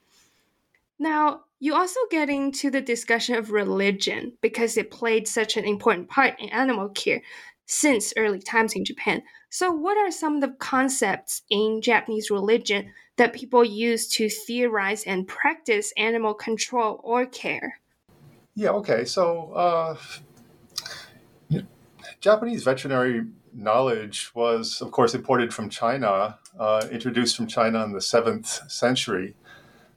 Now 0.99 1.41
you 1.59 1.75
also 1.75 1.99
get 2.11 2.29
into 2.29 2.69
the 2.69 2.81
discussion 2.81 3.35
of 3.35 3.51
religion 3.51 4.33
because 4.41 4.77
it 4.77 4.91
played 4.91 5.27
such 5.27 5.57
an 5.57 5.65
important 5.65 6.09
part 6.09 6.39
in 6.39 6.49
animal 6.49 6.89
care 6.89 7.21
since 7.65 8.13
early 8.15 8.39
times 8.39 8.73
in 8.73 8.85
Japan. 8.85 9.21
So, 9.49 9.71
what 9.71 9.97
are 9.97 10.11
some 10.11 10.35
of 10.35 10.41
the 10.41 10.55
concepts 10.59 11.43
in 11.49 11.81
Japanese 11.81 12.31
religion 12.31 12.91
that 13.17 13.33
people 13.33 13.63
use 13.63 14.07
to 14.09 14.29
theorize 14.29 15.03
and 15.03 15.27
practice 15.27 15.93
animal 15.97 16.33
control 16.33 16.99
or 17.03 17.25
care? 17.25 17.79
Yeah, 18.55 18.71
okay. 18.71 19.05
So, 19.05 19.51
uh, 19.51 19.97
Japanese 22.19 22.63
veterinary 22.63 23.25
knowledge 23.53 24.31
was, 24.33 24.81
of 24.81 24.91
course, 24.91 25.13
imported 25.13 25.53
from 25.53 25.69
China, 25.69 26.39
uh, 26.59 26.87
introduced 26.91 27.35
from 27.35 27.47
China 27.47 27.83
in 27.83 27.93
the 27.93 28.01
seventh 28.01 28.69
century. 28.71 29.35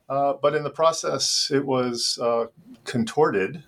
Uh, 0.09 0.35
but 0.41 0.55
in 0.55 0.65
the 0.65 0.71
process, 0.71 1.51
it 1.53 1.65
was 1.65 2.19
uh, 2.21 2.47
contorted 2.85 3.63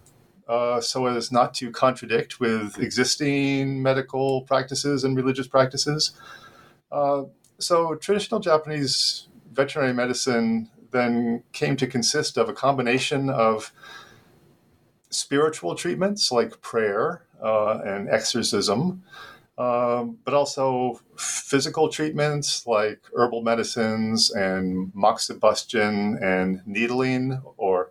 uh, 0.49 0.80
so 0.80 1.06
as 1.06 1.30
not 1.30 1.54
to 1.54 1.71
contradict 1.71 2.40
with 2.40 2.78
existing 2.78 3.82
medical 3.82 4.42
practices 4.42 5.04
and 5.04 5.16
religious 5.16 5.47
practices. 5.47 6.12
Uh, 6.90 7.23
so, 7.59 7.94
traditional 7.94 8.40
Japanese 8.40 9.28
veterinary 9.52 9.94
medicine 9.94 10.68
then 10.90 11.42
came 11.52 11.76
to 11.76 11.87
consist 11.87 12.37
of 12.37 12.49
a 12.49 12.52
combination 12.52 13.30
of 13.30 13.73
spiritual 15.11 15.75
treatments 15.75 16.32
like 16.32 16.61
prayer 16.61 17.25
and 17.42 18.08
exorcism, 18.08 19.02
um, 19.58 20.18
but 20.25 20.34
also 20.34 21.00
physical 21.16 21.88
treatments 21.88 22.66
like 22.66 23.00
herbal 23.16 23.42
medicines 23.42 24.30
and 24.30 24.92
moxibustion 24.94 26.20
and 26.22 26.62
needling 26.66 27.42
or 27.56 27.90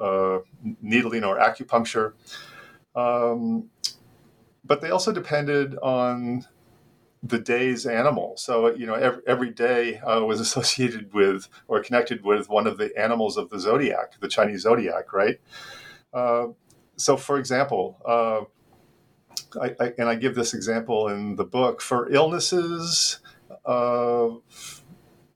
uh, 0.00 0.38
needling 0.80 1.24
or 1.24 1.38
acupuncture. 1.38 2.12
Um, 2.94 3.70
but 4.64 4.80
they 4.80 4.90
also 4.90 5.12
depended 5.12 5.76
on 5.78 6.46
the 7.22 7.38
day's 7.38 7.86
animal. 7.86 8.36
So, 8.36 8.74
you 8.74 8.86
know, 8.86 8.94
every, 8.94 9.22
every 9.26 9.50
day 9.50 9.98
uh, 9.98 10.24
was 10.24 10.40
associated 10.46 11.12
with 11.12 11.48
or 11.68 11.82
connected 11.82 12.24
with 12.24 12.48
one 12.48 12.66
of 12.66 12.78
the 12.78 12.96
animals 12.98 13.36
of 13.36 13.50
the 13.50 13.58
zodiac, 13.58 14.18
the 14.20 14.28
Chinese 14.28 14.62
zodiac, 14.62 15.12
right? 15.12 15.40
Uh, 16.12 16.48
so, 16.96 17.16
for 17.16 17.38
example, 17.38 17.98
uh, 18.06 18.44
I, 19.60 19.74
I, 19.80 19.92
and 19.98 20.08
I 20.08 20.14
give 20.14 20.34
this 20.34 20.54
example 20.54 21.08
in 21.08 21.36
the 21.36 21.44
book 21.44 21.80
for 21.80 22.10
illnesses 22.12 23.20
uh, 23.64 24.28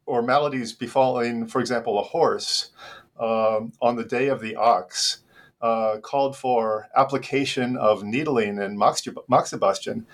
or 0.06 0.22
maladies 0.22 0.74
befalling, 0.74 1.50
for 1.50 1.60
example, 1.60 1.98
a 1.98 2.02
horse 2.02 2.70
um, 3.18 3.72
on 3.80 3.96
the 3.96 4.04
day 4.04 4.28
of 4.28 4.40
the 4.40 4.56
ox. 4.56 5.18
Uh, 5.62 5.98
called 5.98 6.34
for 6.34 6.88
application 6.96 7.76
of 7.76 8.02
needling 8.02 8.58
and 8.58 8.78
moxibustion, 8.78 10.06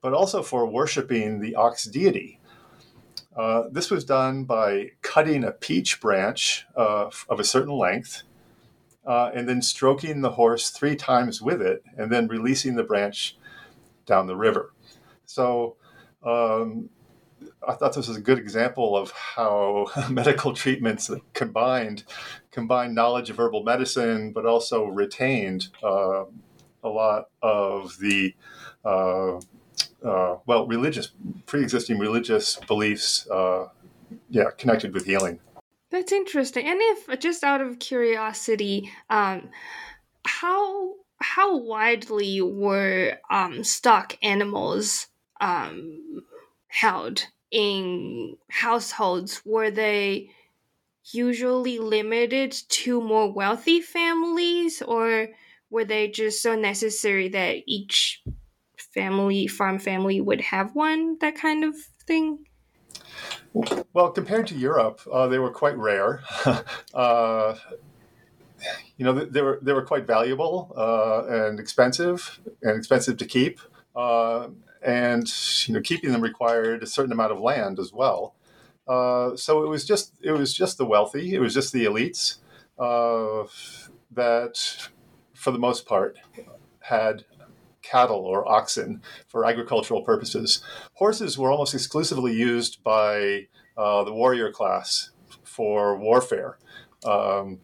but 0.00 0.14
also 0.14 0.42
for 0.42 0.66
worshiping 0.66 1.40
the 1.40 1.54
ox 1.54 1.84
deity. 1.84 2.40
Uh, 3.36 3.64
this 3.70 3.90
was 3.90 4.04
done 4.04 4.44
by 4.44 4.90
cutting 5.02 5.44
a 5.44 5.52
peach 5.52 6.00
branch 6.00 6.66
uh, 6.74 7.10
of 7.28 7.38
a 7.38 7.44
certain 7.44 7.74
length 7.74 8.24
uh, 9.08 9.30
and 9.34 9.48
then 9.48 9.62
stroking 9.62 10.20
the 10.20 10.32
horse 10.32 10.70
three 10.70 10.94
times 10.94 11.40
with 11.40 11.62
it 11.62 11.82
and 11.96 12.12
then 12.12 12.28
releasing 12.28 12.74
the 12.74 12.84
branch 12.84 13.37
down 14.08 14.26
the 14.26 14.36
river. 14.36 14.74
So 15.26 15.76
um, 16.24 16.90
I 17.66 17.74
thought 17.74 17.94
this 17.94 18.08
was 18.08 18.16
a 18.16 18.20
good 18.20 18.38
example 18.38 18.96
of 18.96 19.12
how 19.12 19.86
medical 20.10 20.52
treatments 20.52 21.10
combined 21.34 22.04
combined 22.50 22.94
knowledge 22.94 23.30
of 23.30 23.38
herbal 23.38 23.62
medicine, 23.62 24.32
but 24.32 24.46
also 24.46 24.86
retained 24.86 25.68
uh, 25.84 26.24
a 26.82 26.88
lot 26.88 27.26
of 27.42 27.96
the 27.98 28.34
uh, 28.84 29.36
uh, 30.04 30.36
well 30.46 30.66
religious 30.66 31.12
pre-existing 31.46 31.98
religious 31.98 32.56
beliefs, 32.66 33.28
uh, 33.30 33.68
yeah, 34.30 34.50
connected 34.56 34.92
with 34.94 35.04
healing. 35.04 35.38
That's 35.90 36.12
interesting. 36.12 36.66
And 36.66 36.78
if 36.80 37.20
just 37.20 37.42
out 37.42 37.60
of 37.60 37.78
curiosity, 37.78 38.90
um, 39.08 39.48
how 40.26 40.94
how 41.20 41.58
widely 41.58 42.40
were 42.40 43.18
um, 43.30 43.64
stock 43.64 44.16
animals 44.22 45.08
um, 45.40 46.22
held 46.68 47.26
in 47.50 48.36
households? 48.50 49.42
Were 49.44 49.70
they 49.70 50.30
usually 51.12 51.78
limited 51.78 52.52
to 52.68 53.00
more 53.00 53.32
wealthy 53.32 53.80
families, 53.80 54.82
or 54.82 55.28
were 55.70 55.84
they 55.84 56.08
just 56.08 56.42
so 56.42 56.54
necessary 56.54 57.28
that 57.28 57.58
each 57.66 58.22
family, 58.94 59.46
farm 59.46 59.78
family, 59.78 60.20
would 60.20 60.40
have 60.40 60.74
one? 60.74 61.18
That 61.20 61.36
kind 61.36 61.64
of 61.64 61.74
thing. 62.06 62.44
Well, 63.92 64.10
compared 64.10 64.46
to 64.48 64.54
Europe, 64.54 65.00
uh, 65.10 65.26
they 65.26 65.38
were 65.38 65.50
quite 65.50 65.76
rare. 65.76 66.22
uh, 66.94 67.56
you 68.98 69.04
know, 69.04 69.12
they 69.12 69.40
were 69.40 69.58
they 69.62 69.72
were 69.72 69.84
quite 69.84 70.06
valuable 70.06 70.72
uh, 70.76 71.24
and 71.26 71.58
expensive, 71.58 72.40
and 72.62 72.76
expensive 72.76 73.16
to 73.16 73.24
keep. 73.24 73.60
Uh, 73.96 74.48
and 74.82 75.32
you 75.66 75.74
know, 75.74 75.80
keeping 75.80 76.12
them 76.12 76.20
required 76.20 76.82
a 76.82 76.86
certain 76.86 77.12
amount 77.12 77.32
of 77.32 77.40
land 77.40 77.78
as 77.78 77.92
well. 77.92 78.34
Uh, 78.86 79.36
so 79.36 79.62
it 79.62 79.68
was 79.68 79.84
just 79.84 80.14
it 80.22 80.32
was 80.32 80.52
just 80.52 80.78
the 80.78 80.84
wealthy, 80.84 81.34
it 81.34 81.40
was 81.40 81.54
just 81.54 81.72
the 81.72 81.84
elites 81.84 82.38
uh, 82.78 83.46
that, 84.10 84.88
for 85.34 85.52
the 85.52 85.58
most 85.58 85.86
part, 85.86 86.18
had 86.80 87.24
cattle 87.82 88.20
or 88.20 88.48
oxen 88.50 89.00
for 89.28 89.44
agricultural 89.44 90.02
purposes. 90.02 90.62
Horses 90.94 91.38
were 91.38 91.50
almost 91.50 91.74
exclusively 91.74 92.34
used 92.34 92.82
by 92.82 93.46
uh, 93.76 94.04
the 94.04 94.12
warrior 94.12 94.50
class 94.50 95.10
for 95.44 95.96
warfare. 95.96 96.58
Um, 97.04 97.60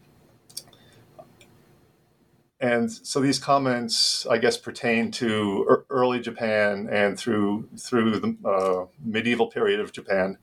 and 2.65 2.91
so 2.91 3.19
these 3.19 3.37
comments, 3.37 4.25
I 4.25 4.39
guess, 4.39 4.57
pertain 4.57 5.11
to 5.11 5.83
early 5.91 6.19
Japan 6.19 6.89
and 6.91 7.17
through 7.17 7.69
through 7.77 8.19
the 8.19 8.35
uh, 8.43 8.85
medieval 9.03 9.47
period 9.47 9.79
of 9.79 9.91
Japan. 9.91 10.39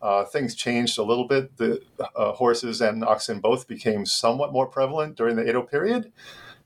Uh, 0.00 0.24
things 0.24 0.56
changed 0.56 0.98
a 0.98 1.04
little 1.04 1.28
bit. 1.28 1.56
The 1.58 1.80
uh, 2.16 2.32
horses 2.32 2.80
and 2.80 3.04
oxen 3.04 3.38
both 3.38 3.68
became 3.68 4.04
somewhat 4.04 4.52
more 4.52 4.66
prevalent 4.66 5.14
during 5.14 5.36
the 5.36 5.48
Edo 5.48 5.62
period. 5.62 6.10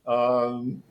Um, 0.06 0.82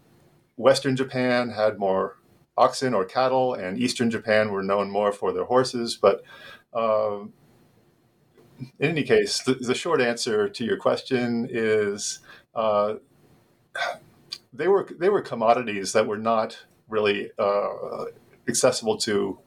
Western 0.56 0.96
Japan 0.96 1.50
had 1.50 1.80
more 1.80 2.18
oxen 2.56 2.94
or 2.94 3.06
cattle, 3.06 3.56
and 3.56 3.80
Eastern 3.80 4.12
Japan 4.12 4.52
were 4.52 4.62
known 4.62 4.92
more 4.92 5.12
for 5.12 5.34
their 5.34 5.46
horses. 5.46 5.98
But 6.00 6.24
um, 6.76 7.34
in 8.80 8.92
any 8.92 9.04
case, 9.04 9.42
the, 9.42 9.56
the, 9.56 9.74
short 9.74 10.00
answer 10.00 10.48
to 10.48 10.64
your 10.64 10.78
question 10.78 11.48
is 11.50 12.20
uh, 12.54 12.96
they 14.54 14.68
were 14.68 14.88
they 14.98 15.10
were 15.10 15.22
commodities 15.22 15.94
that 15.94 16.08
were 16.08 16.18
not 16.18 16.66
really 16.88 17.32
uh, 17.38 18.06
accessible 18.48 18.98
to 18.98 19.40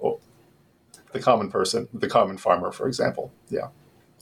the 1.13 1.21
common 1.21 1.51
person, 1.51 1.89
the 1.93 2.09
common 2.09 2.37
farmer, 2.37 2.73
for 2.73 2.87
example. 2.87 3.33
Yeah. 3.49 3.69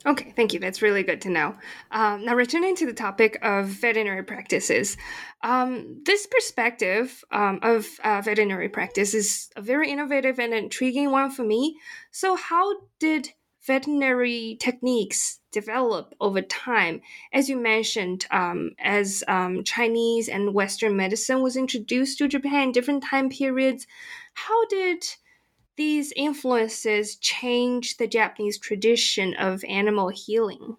Okay, 0.05 0.33
thank 0.37 0.53
you. 0.53 0.61
That's 0.61 0.83
really 0.83 1.03
good 1.03 1.21
to 1.23 1.31
know. 1.31 1.57
Um, 1.91 2.25
now, 2.25 2.35
returning 2.37 2.77
to 2.77 2.87
the 2.87 2.93
topic 2.93 3.39
of 3.43 3.67
veterinary 3.67 4.23
practices, 4.23 4.97
um, 5.43 6.01
this 6.05 6.29
perspective 6.29 7.25
um, 7.33 7.59
of 7.63 7.87
uh, 8.05 8.21
veterinary 8.21 8.69
practice 8.69 9.15
is 9.15 9.51
a 9.57 9.63
very 9.63 9.91
innovative 9.91 10.39
and 10.39 10.55
intriguing 10.55 11.11
one 11.11 11.33
for 11.33 11.43
me. 11.43 11.77
So, 12.13 12.37
how 12.37 12.73
did 13.01 13.31
veterinary 13.67 14.57
techniques 14.61 15.41
develop 15.57 16.15
over 16.21 16.43
time? 16.43 17.01
As 17.33 17.49
you 17.49 17.57
mentioned, 17.57 18.27
um, 18.31 18.73
as 18.79 19.25
um, 19.27 19.65
Chinese 19.65 20.29
and 20.29 20.53
Western 20.53 20.97
medicine 20.97 21.41
was 21.43 21.57
introduced 21.57 22.19
to 22.19 22.29
Japan 22.29 22.65
in 22.65 22.73
different 22.73 23.03
time 23.03 23.31
periods, 23.31 23.87
how 24.35 24.67
did 24.67 25.03
these 25.77 26.13
influences 26.15 27.17
change 27.17 27.97
the 27.97 28.07
Japanese 28.07 28.59
tradition 28.59 29.35
of 29.35 29.65
animal 29.65 30.09
healing? 30.09 30.77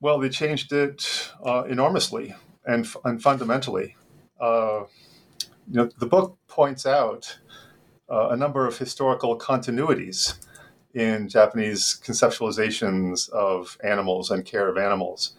Well, 0.00 0.18
they 0.18 0.30
changed 0.30 0.72
it 0.72 1.30
uh, 1.44 1.64
enormously 1.68 2.34
and, 2.64 2.86
and 3.04 3.22
fundamentally. 3.22 3.96
Uh, 4.40 4.84
you 5.70 5.76
know, 5.76 5.90
the 5.98 6.06
book 6.06 6.38
points 6.46 6.86
out 6.86 7.38
uh, 8.08 8.28
a 8.30 8.36
number 8.36 8.66
of 8.66 8.78
historical 8.78 9.38
continuities 9.38 10.34
in 10.98 11.28
Japanese 11.28 12.00
conceptualizations 12.04 13.28
of 13.30 13.78
animals 13.84 14.30
and 14.30 14.44
care 14.44 14.68
of 14.68 14.76
animals. 14.76 15.34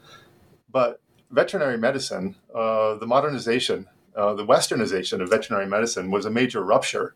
But 0.71 1.01
veterinary 1.29 1.77
medicine, 1.77 2.35
uh, 2.55 2.95
the 2.95 3.07
modernization 3.07 3.87
uh, 4.15 4.33
the 4.33 4.45
westernization 4.45 5.21
of 5.21 5.29
veterinary 5.29 5.67
medicine 5.67 6.11
was 6.11 6.25
a 6.25 6.29
major 6.29 6.61
rupture. 6.61 7.15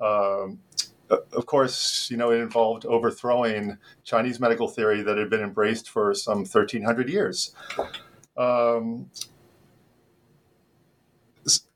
Um, 0.00 0.60
of 1.10 1.46
course, 1.46 2.08
you 2.10 2.16
know, 2.16 2.30
it 2.30 2.36
involved 2.36 2.84
overthrowing 2.84 3.78
Chinese 4.04 4.38
medical 4.38 4.68
theory 4.68 5.02
that 5.02 5.16
had 5.16 5.30
been 5.30 5.40
embraced 5.40 5.88
for 5.88 6.14
some 6.14 6.38
1300 6.38 7.08
years. 7.08 7.54
Um, 8.36 9.10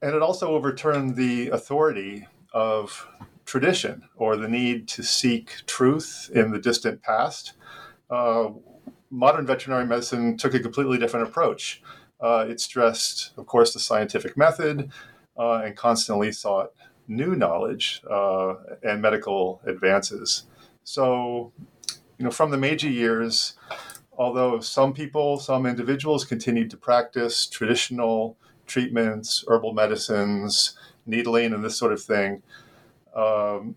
and 0.02 0.14
it 0.14 0.22
also 0.22 0.50
overturned 0.50 1.16
the 1.16 1.48
authority 1.48 2.28
of 2.52 3.08
tradition 3.52 4.02
or 4.16 4.34
the 4.34 4.48
need 4.48 4.88
to 4.88 5.02
seek 5.02 5.56
truth 5.66 6.30
in 6.34 6.52
the 6.52 6.58
distant 6.58 7.02
past. 7.02 7.52
Uh, 8.08 8.48
modern 9.10 9.46
veterinary 9.46 9.84
medicine 9.84 10.38
took 10.38 10.54
a 10.54 10.58
completely 10.58 10.96
different 10.96 11.28
approach. 11.28 11.82
Uh, 12.18 12.46
it 12.48 12.58
stressed, 12.60 13.32
of 13.36 13.44
course, 13.44 13.74
the 13.74 13.78
scientific 13.78 14.38
method 14.38 14.90
uh, 15.38 15.56
and 15.56 15.76
constantly 15.76 16.32
sought 16.32 16.70
new 17.08 17.36
knowledge 17.36 18.00
uh, 18.10 18.54
and 18.84 19.02
medical 19.02 19.60
advances. 19.66 20.44
So, 20.84 21.52
you 22.16 22.24
know, 22.24 22.30
from 22.30 22.52
the 22.52 22.56
Meiji 22.56 22.88
years, 22.88 23.52
although 24.16 24.60
some 24.60 24.94
people, 24.94 25.38
some 25.38 25.66
individuals 25.66 26.24
continued 26.24 26.70
to 26.70 26.78
practice 26.78 27.46
traditional 27.46 28.38
treatments, 28.66 29.44
herbal 29.46 29.74
medicines, 29.74 30.74
needling, 31.04 31.52
and 31.52 31.62
this 31.62 31.76
sort 31.76 31.92
of 31.92 32.00
thing, 32.02 32.42
um, 33.14 33.74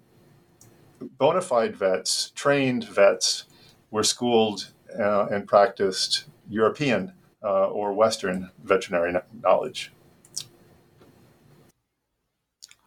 bona 1.17 1.41
fide 1.41 1.75
vets, 1.75 2.31
trained 2.35 2.83
vets, 2.85 3.45
were 3.91 4.03
schooled 4.03 4.71
uh, 4.99 5.27
and 5.27 5.47
practiced 5.47 6.25
European 6.49 7.13
uh, 7.43 7.67
or 7.67 7.93
Western 7.93 8.51
veterinary 8.63 9.13
knowledge. 9.41 9.91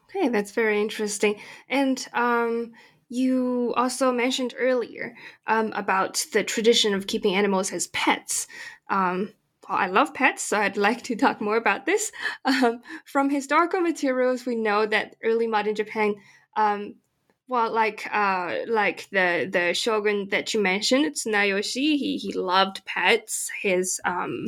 Okay, 0.08 0.28
that's 0.28 0.52
very 0.52 0.80
interesting. 0.80 1.36
And 1.68 2.04
um, 2.14 2.72
you 3.08 3.72
also 3.76 4.10
mentioned 4.10 4.54
earlier 4.58 5.14
um, 5.46 5.72
about 5.74 6.24
the 6.32 6.42
tradition 6.42 6.94
of 6.94 7.06
keeping 7.06 7.34
animals 7.34 7.72
as 7.72 7.88
pets. 7.88 8.46
Um, 8.90 9.32
well, 9.68 9.78
I 9.78 9.86
love 9.86 10.14
pets, 10.14 10.42
so 10.42 10.58
I'd 10.58 10.78
like 10.78 11.02
to 11.04 11.16
talk 11.16 11.40
more 11.40 11.56
about 11.56 11.86
this. 11.86 12.10
Um, 12.44 12.80
from 13.04 13.28
historical 13.28 13.80
materials, 13.80 14.46
we 14.46 14.56
know 14.56 14.86
that 14.86 15.16
early 15.22 15.46
modern 15.46 15.74
Japan 15.74 16.14
um, 16.58 16.96
well, 17.46 17.72
like 17.72 18.06
uh, 18.12 18.56
like 18.66 19.08
the 19.10 19.48
the 19.50 19.72
shogun 19.72 20.28
that 20.30 20.52
you 20.52 20.60
mentioned, 20.60 21.14
Tsunayoshi, 21.14 21.96
he 21.96 22.18
he 22.18 22.32
loved 22.34 22.84
pets. 22.84 23.50
His 23.62 24.00
um, 24.04 24.46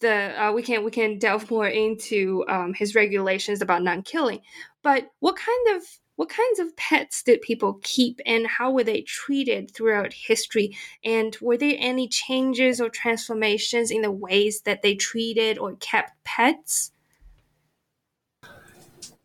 the 0.00 0.40
uh, 0.40 0.52
we 0.52 0.62
can 0.62 0.84
we 0.84 0.90
can 0.90 1.18
delve 1.18 1.50
more 1.50 1.66
into 1.66 2.44
um, 2.48 2.74
his 2.74 2.94
regulations 2.94 3.60
about 3.62 3.82
non-killing. 3.82 4.40
But 4.82 5.10
what 5.18 5.36
kind 5.36 5.76
of 5.76 5.82
what 6.14 6.28
kinds 6.28 6.60
of 6.60 6.76
pets 6.76 7.22
did 7.22 7.40
people 7.40 7.80
keep, 7.82 8.20
and 8.24 8.46
how 8.46 8.70
were 8.70 8.84
they 8.84 9.00
treated 9.00 9.72
throughout 9.74 10.12
history? 10.12 10.76
And 11.02 11.36
were 11.40 11.56
there 11.56 11.76
any 11.78 12.08
changes 12.08 12.80
or 12.80 12.88
transformations 12.88 13.90
in 13.90 14.02
the 14.02 14.12
ways 14.12 14.60
that 14.60 14.82
they 14.82 14.94
treated 14.94 15.58
or 15.58 15.76
kept 15.76 16.12
pets? 16.24 16.92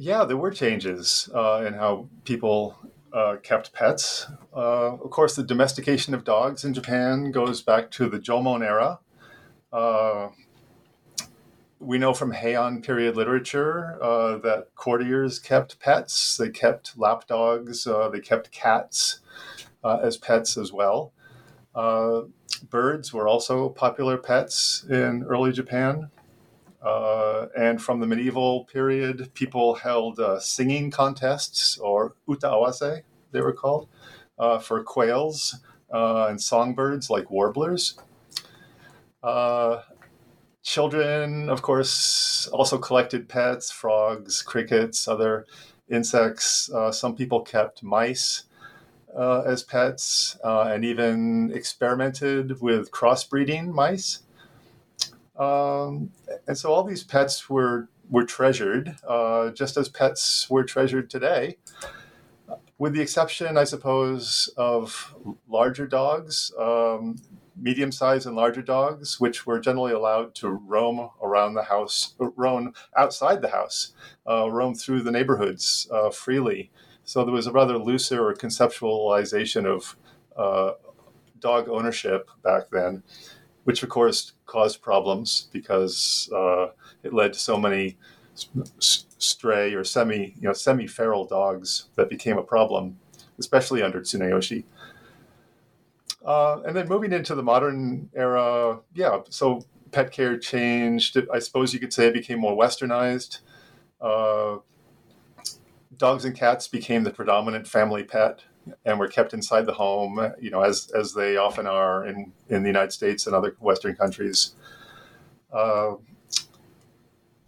Yeah, 0.01 0.23
there 0.25 0.35
were 0.35 0.49
changes 0.49 1.29
uh, 1.31 1.63
in 1.63 1.75
how 1.75 2.09
people 2.23 2.75
uh, 3.13 3.35
kept 3.43 3.71
pets. 3.71 4.25
Uh, 4.51 4.95
of 4.95 5.11
course, 5.11 5.35
the 5.35 5.43
domestication 5.43 6.15
of 6.15 6.23
dogs 6.23 6.65
in 6.65 6.73
Japan 6.73 7.29
goes 7.29 7.61
back 7.61 7.91
to 7.91 8.09
the 8.09 8.17
Jomon 8.17 8.65
era. 8.65 8.97
Uh, 9.71 10.29
we 11.79 11.99
know 11.99 12.15
from 12.15 12.33
Heian 12.33 12.83
period 12.83 13.15
literature 13.15 13.99
uh, 14.01 14.39
that 14.39 14.73
courtiers 14.73 15.37
kept 15.37 15.79
pets. 15.79 16.35
They 16.35 16.49
kept 16.49 16.97
lapdogs. 16.97 17.85
Uh, 17.85 18.09
they 18.09 18.21
kept 18.21 18.49
cats 18.49 19.19
as 19.83 20.17
pets 20.17 20.57
as 20.57 20.73
well. 20.73 21.13
birds 21.75 23.13
were 23.13 23.27
also 23.27 23.69
popular 23.69 24.17
pets 24.17 24.83
in 24.89 25.21
early 25.29 25.51
Japan. 25.51 26.09
Uh, 26.81 27.47
and 27.55 27.81
from 27.81 27.99
the 27.99 28.07
medieval 28.07 28.65
period, 28.65 29.31
people 29.33 29.75
held 29.75 30.19
uh, 30.19 30.39
singing 30.39 30.89
contests, 30.89 31.77
or 31.77 32.15
uta 32.27 32.47
awase, 32.47 33.03
they 33.31 33.41
were 33.41 33.53
called, 33.53 33.87
uh, 34.39 34.57
for 34.57 34.83
quails 34.83 35.57
uh, 35.93 36.27
and 36.27 36.41
songbirds 36.41 37.09
like 37.09 37.29
warblers. 37.29 37.99
Uh, 39.21 39.81
children, 40.63 41.49
of 41.49 41.61
course, 41.61 42.47
also 42.51 42.79
collected 42.79 43.29
pets, 43.29 43.71
frogs, 43.71 44.41
crickets, 44.41 45.07
other 45.07 45.45
insects. 45.87 46.71
Uh, 46.71 46.91
some 46.91 47.15
people 47.15 47.41
kept 47.41 47.83
mice. 47.83 48.43
as 49.15 49.61
pets, 49.61 50.37
and 50.43 50.83
even 50.83 51.51
experimented 51.53 52.59
with 52.61 52.89
crossbreeding 52.91 53.71
mice. 53.71 54.23
Um, 55.37 56.11
and 56.47 56.57
so 56.57 56.71
all 56.71 56.83
these 56.83 57.03
pets 57.03 57.49
were 57.49 57.89
were 58.09 58.25
treasured, 58.25 58.97
uh, 59.07 59.51
just 59.51 59.77
as 59.77 59.87
pets 59.87 60.49
were 60.49 60.65
treasured 60.65 61.09
today, 61.09 61.57
with 62.77 62.93
the 62.93 63.01
exception, 63.01 63.57
I 63.57 63.63
suppose, 63.63 64.49
of 64.57 65.15
larger 65.47 65.87
dogs, 65.87 66.51
um, 66.59 67.15
medium 67.55 67.91
sized 67.91 68.27
and 68.27 68.35
larger 68.35 68.61
dogs, 68.61 69.19
which 69.21 69.45
were 69.47 69.59
generally 69.59 69.93
allowed 69.93 70.35
to 70.35 70.49
roam 70.49 71.09
around 71.23 71.53
the 71.53 71.63
house, 71.63 72.15
roam 72.19 72.73
outside 72.97 73.41
the 73.41 73.51
house, 73.51 73.93
uh, 74.29 74.51
roam 74.51 74.75
through 74.75 75.03
the 75.03 75.11
neighborhoods 75.11 75.87
uh, 75.91 76.09
freely. 76.09 76.69
So 77.05 77.23
there 77.23 77.33
was 77.33 77.47
a 77.47 77.51
rather 77.51 77.77
looser 77.77 78.33
conceptualization 78.33 79.65
of 79.65 79.95
uh, 80.35 80.71
dog 81.39 81.69
ownership 81.69 82.29
back 82.43 82.63
then 82.71 83.03
which 83.63 83.83
of 83.83 83.89
course 83.89 84.33
caused 84.45 84.81
problems 84.81 85.47
because 85.51 86.29
uh, 86.33 86.67
it 87.03 87.13
led 87.13 87.33
to 87.33 87.39
so 87.39 87.57
many 87.57 87.97
stray 88.81 89.73
or 89.73 89.83
semi, 89.83 90.33
you 90.39 90.47
know, 90.47 90.53
semi-feral 90.53 91.25
dogs 91.25 91.85
that 91.95 92.09
became 92.09 92.37
a 92.37 92.43
problem, 92.43 92.97
especially 93.39 93.81
under 93.81 94.01
Tsunayoshi. 94.01 94.63
Uh, 96.25 96.61
and 96.65 96.75
then 96.75 96.87
moving 96.87 97.11
into 97.11 97.33
the 97.33 97.43
modern 97.43 98.09
era, 98.15 98.79
yeah, 98.93 99.19
so 99.29 99.65
pet 99.91 100.11
care 100.11 100.37
changed. 100.37 101.17
I 101.33 101.39
suppose 101.39 101.73
you 101.73 101.79
could 101.79 101.93
say 101.93 102.07
it 102.07 102.13
became 102.13 102.39
more 102.39 102.55
westernized. 102.55 103.39
Uh, 103.99 104.57
dogs 105.97 106.25
and 106.25 106.35
cats 106.35 106.67
became 106.67 107.03
the 107.03 107.11
predominant 107.11 107.67
family 107.67 108.03
pet 108.03 108.41
and 108.85 108.99
were 108.99 109.07
kept 109.07 109.33
inside 109.33 109.65
the 109.65 109.73
home, 109.73 110.33
you 110.39 110.49
know, 110.49 110.61
as 110.61 110.91
as 110.91 111.13
they 111.13 111.37
often 111.37 111.67
are 111.67 112.05
in 112.05 112.31
in 112.49 112.63
the 112.63 112.69
United 112.69 112.91
States 112.91 113.25
and 113.25 113.35
other 113.35 113.55
Western 113.59 113.95
countries. 113.95 114.55
Uh, 115.51 115.95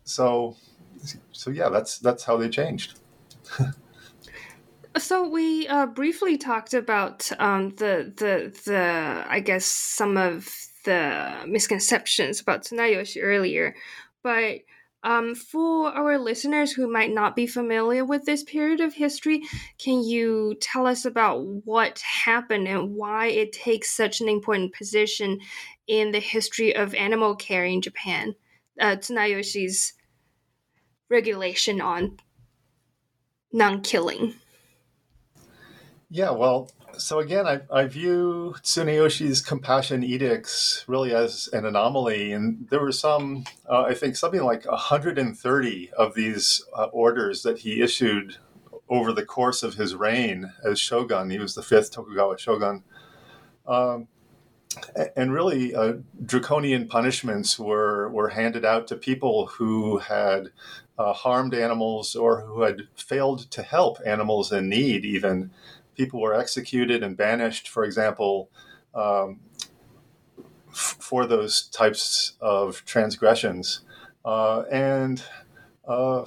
so, 0.04 0.56
so 1.32 1.52
yeah, 1.52 1.70
that's 1.70 2.00
that's 2.00 2.24
how 2.24 2.38
they 2.38 2.50
changed. 2.50 3.00
so 4.98 5.28
we 5.28 5.68
uh, 5.68 5.86
briefly 5.86 6.38
talked 6.38 6.74
about 6.74 7.30
um, 7.40 7.70
the 7.72 8.12
the 8.18 8.58
the 8.66 9.26
I 9.28 9.40
guess 9.40 9.66
some 9.66 10.18
of 10.18 10.50
the 10.86 11.46
misconceptions 11.48 12.42
about 12.42 12.64
Tsunayoshi 12.64 13.22
earlier, 13.22 13.76
but 14.22 14.62
um, 15.04 15.36
for 15.36 15.90
our 15.90 16.18
listeners 16.18 16.72
who 16.72 16.90
might 16.90 17.12
not 17.12 17.36
be 17.36 17.46
familiar 17.46 18.06
with 18.06 18.26
this 18.26 18.44
period 18.44 18.80
of 18.80 18.94
history, 18.94 19.42
can 19.78 20.02
you 20.04 20.56
tell 20.62 20.88
us 20.88 21.04
about 21.04 21.40
what 21.66 22.00
happened 22.00 22.68
and 22.68 22.96
why 22.96 23.28
it 23.28 23.52
takes 23.52 23.92
such 23.92 24.22
an 24.22 24.30
important 24.30 24.74
position 24.74 25.40
in 25.88 26.12
the 26.12 26.20
history 26.20 26.74
of 26.76 26.96
animal 26.96 27.36
care 27.36 27.66
in 27.66 27.82
Japan? 27.82 28.36
Uh, 28.80 28.96
Tsunayoshi's 28.96 29.94
regulation 31.10 31.82
on 31.82 32.18
non 33.52 33.82
killing. 33.82 34.36
Yeah, 36.10 36.32
well, 36.32 36.72
so 36.98 37.20
again, 37.20 37.48
I, 37.48 37.62
I 37.72 37.86
view 37.86 38.56
Tsunayoshi's 38.62 39.42
compassion 39.42 40.04
edicts 40.04 40.84
really 40.88 41.14
as 41.14 41.50
an 41.54 41.66
anomaly, 41.66 42.32
and 42.32 42.68
there 42.70 42.80
were 42.80 42.92
some, 42.92 43.46
uh, 43.70 43.84
I 43.84 43.94
think, 43.94 44.16
something 44.16 44.44
like 44.44 44.66
130 44.66 45.92
of 45.92 46.16
these 46.16 46.66
uh, 46.76 46.86
orders 46.86 47.44
that 47.44 47.60
he 47.60 47.82
issued 47.82 48.38
over 48.90 49.12
the 49.12 49.26
course 49.26 49.64
of 49.64 49.76
his 49.76 49.96
reign 49.96 50.52
as 50.64 50.80
shogun. 50.80 51.30
He 51.30 51.40
was 51.40 51.56
the 51.56 51.64
fifth 51.64 51.92
Tokugawa 51.92 52.38
shogun. 52.38 52.84
Um, 53.66 54.08
and 55.16 55.32
really, 55.32 55.76
uh, 55.76 55.94
draconian 56.26 56.88
punishments 56.88 57.60
were, 57.60 58.10
were 58.10 58.30
handed 58.30 58.66
out 58.66 58.88
to 58.88 58.96
people 58.96 59.48
who 59.48 60.00
had 60.00 60.50
uh, 60.98 61.14
harmed 61.14 61.54
animals 61.54 62.16
or 62.16 62.42
who 62.42 62.62
had 62.62 62.88
failed 62.96 63.52
to 63.52 63.64
help 63.64 64.00
animals 64.06 64.52
in 64.52 64.70
need, 64.70 65.06
even 65.06 65.52
people 65.96 66.22
were 66.22 66.34
executed 66.34 67.04
and 67.04 67.18
banished, 67.18 67.68
for 67.70 67.84
example, 67.84 68.50
um, 68.96 69.40
f- 70.70 70.98
for 71.00 71.26
those 71.26 71.68
types 71.68 72.34
of 72.42 72.84
transgressions. 72.86 73.82
Uh, 74.26 74.64
and 74.72 75.24
uh, 75.88 76.26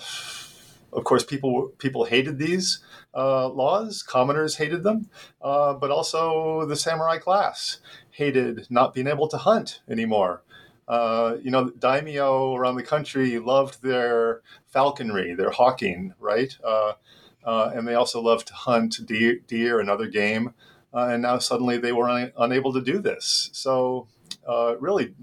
of 0.92 1.05
course, 1.05 1.24
people 1.24 1.72
people 1.79 2.05
hated 2.05 2.38
these 2.38 2.81
uh, 3.14 3.48
laws. 3.48 4.02
Commoners 4.02 4.57
hated 4.57 4.83
them, 4.83 5.11
uh, 5.42 5.74
but 5.74 5.90
also 5.90 6.66
the 6.66 6.76
samurai 6.76 7.18
class 7.18 7.81
hated 8.11 8.66
not 8.70 8.94
being 8.94 9.07
able 9.07 9.29
to 9.29 9.37
hunt 9.37 9.81
anymore. 9.88 10.42
Uh, 10.88 11.37
you 11.42 11.50
know, 11.50 11.70
daimyo 11.70 12.55
around 12.55 12.76
the 12.76 12.83
country 12.83 13.38
loved 13.38 13.83
their 13.83 14.42
falconry, 14.68 15.35
their 15.35 15.50
hawking, 15.50 16.14
right? 16.20 16.57
Uh, 17.46 17.70
and 17.72 17.87
they 17.87 17.94
also 17.94 18.20
love 18.20 18.44
to 18.44 18.52
hunt 18.52 19.06
deer, 19.06 19.38
deer 19.46 19.80
and 19.80 19.88
other 19.88 20.09
game. 20.09 20.52
Uh, 20.92 21.09
and 21.12 21.22
now 21.22 21.38
suddenly 21.38 21.78
they 21.78 21.92
were 21.92 22.11
un- 22.11 22.32
unable 22.37 22.72
to 22.72 22.80
do 22.82 22.98
this. 22.98 23.48
So 23.52 24.09
uh, 24.46 24.76
really, 24.78 25.14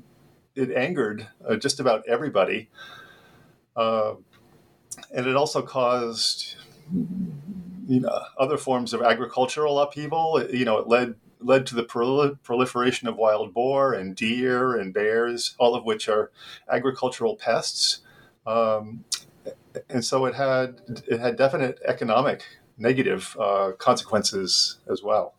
it 0.55 0.71
angered 0.71 1.27
uh, 1.47 1.57
just 1.57 1.79
about 1.79 2.07
everybody, 2.07 2.69
uh, 3.75 4.13
and 5.13 5.25
it 5.27 5.35
also 5.35 5.61
caused 5.61 6.55
you 7.87 7.99
know 7.99 8.23
other 8.37 8.57
forms 8.57 8.93
of 8.93 9.01
agricultural 9.01 9.79
upheaval. 9.79 10.37
It, 10.37 10.51
you 10.51 10.65
know, 10.65 10.77
it 10.77 10.87
led 10.87 11.15
led 11.39 11.65
to 11.67 11.75
the 11.75 11.83
proliferation 12.43 13.07
of 13.07 13.17
wild 13.17 13.53
boar 13.53 13.93
and 13.93 14.15
deer 14.15 14.77
and 14.77 14.93
bears, 14.93 15.55
all 15.57 15.75
of 15.75 15.83
which 15.83 16.07
are 16.07 16.31
agricultural 16.69 17.35
pests. 17.35 17.99
Um, 18.45 19.05
and 19.89 20.03
so 20.03 20.25
it 20.25 20.35
had 20.35 20.81
it 21.07 21.19
had 21.19 21.37
definite 21.37 21.79
economic 21.85 22.43
negative 22.77 23.35
uh, 23.39 23.71
consequences 23.77 24.79
as 24.89 25.03
well. 25.03 25.35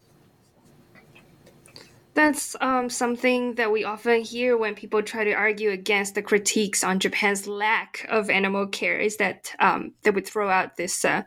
That's 2.15 2.55
um, 2.61 2.89
something 2.89 3.57
that 3.57 3.73
we 3.73 3.83
often 3.83 4.21
hear 4.23 4.57
when 4.57 4.77
people 4.77 5.03
try 5.03 5.25
to 5.25 5.33
argue 5.33 5.71
against 5.71 6.15
the 6.15 6.23
critiques 6.23 6.85
on 6.85 7.01
Japan's 7.01 7.49
lack 7.49 8.07
of 8.09 8.31
animal 8.31 8.69
care. 8.69 8.99
Is 8.99 9.17
that 9.17 9.53
um, 9.59 9.93
they 10.03 10.11
would 10.11 10.27
throw 10.27 10.49
out 10.49 10.77
this 10.77 11.05
uh, 11.05 11.25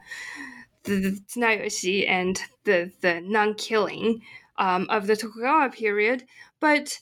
the, 0.83 1.19
the 1.35 2.07
and 2.07 2.41
the 2.63 2.91
the 3.01 3.21
non-killing 3.21 4.21
um, 4.57 4.87
of 4.89 5.07
the 5.07 5.17
Tokugawa 5.17 5.69
period, 5.69 6.23
but 6.61 6.97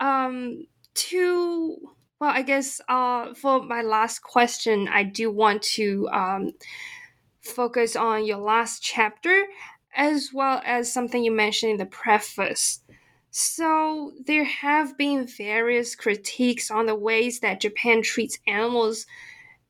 um, 0.00 0.66
to 0.94 1.76
well, 2.20 2.30
I 2.30 2.42
guess 2.42 2.82
uh, 2.86 3.32
for 3.32 3.62
my 3.62 3.80
last 3.80 4.18
question, 4.18 4.88
I 4.88 5.04
do 5.04 5.30
want 5.30 5.62
to 5.62 6.06
um, 6.12 6.52
focus 7.40 7.96
on 7.96 8.26
your 8.26 8.36
last 8.36 8.82
chapter 8.82 9.46
as 9.96 10.30
well 10.32 10.60
as 10.64 10.92
something 10.92 11.24
you 11.24 11.32
mentioned 11.32 11.72
in 11.72 11.78
the 11.78 11.86
preface. 11.86 12.80
So, 13.30 14.12
there 14.26 14.44
have 14.44 14.98
been 14.98 15.26
various 15.26 15.94
critiques 15.94 16.70
on 16.70 16.86
the 16.86 16.94
ways 16.94 17.40
that 17.40 17.60
Japan 17.60 18.02
treats 18.02 18.38
animals 18.46 19.06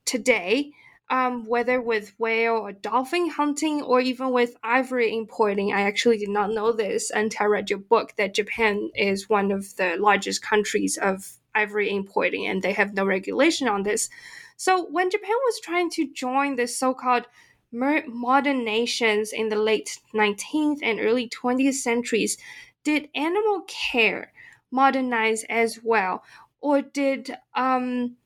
today, 0.04 0.72
um, 1.08 1.46
whether 1.46 1.80
with 1.80 2.14
whale 2.18 2.54
or 2.54 2.72
dolphin 2.72 3.28
hunting 3.28 3.82
or 3.82 4.00
even 4.00 4.32
with 4.32 4.56
ivory 4.64 5.14
importing. 5.16 5.72
I 5.72 5.82
actually 5.82 6.18
did 6.18 6.30
not 6.30 6.50
know 6.50 6.72
this 6.72 7.10
until 7.10 7.44
I 7.44 7.48
read 7.48 7.70
your 7.70 7.78
book 7.78 8.14
that 8.16 8.34
Japan 8.34 8.90
is 8.94 9.28
one 9.28 9.52
of 9.52 9.76
the 9.76 9.96
largest 9.98 10.42
countries 10.42 10.98
of 11.00 11.39
ivory 11.54 11.90
importing 11.90 12.46
and 12.46 12.62
they 12.62 12.72
have 12.72 12.94
no 12.94 13.04
regulation 13.04 13.68
on 13.68 13.82
this. 13.82 14.08
So 14.56 14.86
when 14.90 15.10
Japan 15.10 15.36
was 15.46 15.60
trying 15.60 15.90
to 15.90 16.12
join 16.12 16.56
the 16.56 16.66
so-called 16.66 17.26
modern 17.72 18.64
nations 18.64 19.32
in 19.32 19.48
the 19.48 19.56
late 19.56 20.00
19th 20.14 20.80
and 20.82 21.00
early 21.00 21.28
20th 21.28 21.74
centuries, 21.74 22.36
did 22.84 23.08
animal 23.14 23.62
care 23.66 24.32
modernize 24.70 25.44
as 25.44 25.80
well, 25.82 26.24
or 26.60 26.82
did 26.82 27.36
um, 27.54 28.16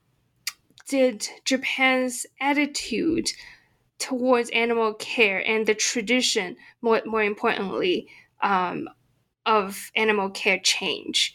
did 0.88 1.28
Japan's 1.44 2.26
attitude 2.40 3.30
towards 3.98 4.50
animal 4.50 4.94
care 4.94 5.42
and 5.46 5.66
the 5.66 5.74
tradition, 5.74 6.56
more 6.82 7.02
more 7.04 7.22
importantly, 7.22 8.08
um, 8.42 8.88
of 9.46 9.90
animal 9.96 10.30
care 10.30 10.58
change? 10.58 11.33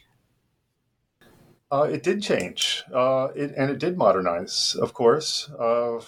Uh, 1.72 1.84
it 1.84 2.02
did 2.02 2.22
change, 2.22 2.84
uh, 2.94 3.28
it, 3.36 3.54
and 3.56 3.70
it 3.70 3.78
did 3.78 3.96
modernize, 3.96 4.76
of 4.82 4.92
course. 4.94 5.52
Uh, 5.52 6.00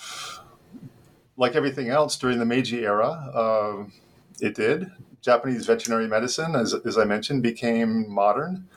like 1.38 1.56
everything 1.56 1.90
else 1.90 2.18
during 2.18 2.40
the 2.40 2.46
Meiji 2.46 2.84
era, 2.84 3.12
um, 3.36 3.94
it 4.40 4.56
did. 4.56 4.92
Japanese 5.22 5.68
veterinary 5.68 6.08
medicine, 6.08 6.56
as, 6.56 6.74
as 6.74 6.98
I 6.98 7.04
mentioned, 7.04 7.44
became 7.44 8.12
modern, 8.12 8.68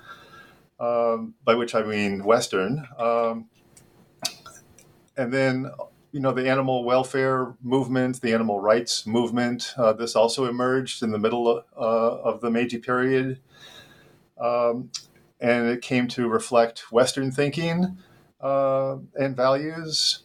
um, 0.79 1.35
by 1.43 1.55
which 1.55 1.75
I 1.75 1.83
mean 1.83 2.23
Western. 2.23 2.87
Um, 2.99 3.49
and 5.17 5.33
then, 5.33 5.71
you 6.13 6.21
know, 6.21 6.33
the 6.33 6.51
animal 6.51 6.85
welfare 6.85 7.55
movement, 7.63 8.21
the 8.21 8.35
animal 8.35 8.61
rights 8.61 9.07
movement, 9.07 9.73
uh, 9.79 9.95
this 9.95 10.15
also 10.15 10.45
emerged 10.45 11.03
in 11.03 11.13
the 11.13 11.19
middle 11.19 11.49
of, 11.49 11.65
uh, 11.79 12.31
of 12.31 12.43
the 12.43 12.51
Meiji 12.51 12.77
period. 12.77 13.41
Um, 14.39 14.91
and 15.45 15.69
it 15.69 15.83
came 15.83 16.09
to 16.09 16.27
reflect 16.27 16.91
Western 16.91 17.31
thinking 17.31 17.99
uh, 18.41 18.97
and 19.15 19.37
values. 19.37 20.21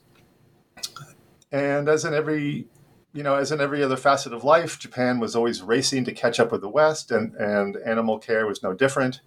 And 1.51 1.89
as 1.89 2.05
in 2.05 2.13
every, 2.13 2.69
you 3.11 3.21
know, 3.21 3.35
as 3.35 3.51
in 3.51 3.59
every 3.59 3.83
other 3.83 3.97
facet 3.97 4.31
of 4.31 4.45
life, 4.45 4.79
Japan 4.79 5.19
was 5.19 5.35
always 5.35 5.61
racing 5.61 6.05
to 6.05 6.13
catch 6.13 6.39
up 6.39 6.53
with 6.53 6.61
the 6.61 6.69
West, 6.69 7.11
and, 7.11 7.35
and 7.35 7.75
animal 7.85 8.17
care 8.17 8.47
was 8.47 8.63
no 8.63 8.73
different. 8.73 9.19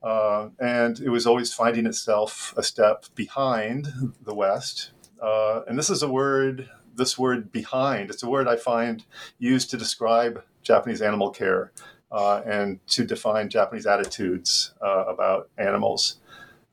Uh, 0.00 0.50
and 0.60 1.00
it 1.00 1.08
was 1.08 1.26
always 1.26 1.52
finding 1.52 1.86
itself 1.86 2.54
a 2.56 2.62
step 2.62 3.06
behind 3.16 3.88
the 4.22 4.34
West. 4.34 4.92
Uh, 5.20 5.62
and 5.66 5.76
this 5.76 5.90
is 5.90 6.04
a 6.04 6.08
word, 6.08 6.68
this 6.94 7.18
word 7.18 7.50
behind, 7.50 8.10
it's 8.10 8.22
a 8.22 8.30
word 8.30 8.46
I 8.46 8.54
find 8.54 9.04
used 9.40 9.70
to 9.70 9.76
describe 9.76 10.44
Japanese 10.62 11.02
animal 11.02 11.30
care 11.30 11.72
uh, 12.10 12.42
and 12.46 12.84
to 12.88 13.04
define 13.04 13.48
Japanese 13.48 13.86
attitudes 13.86 14.74
uh, 14.82 15.04
about 15.06 15.50
animals. 15.58 16.20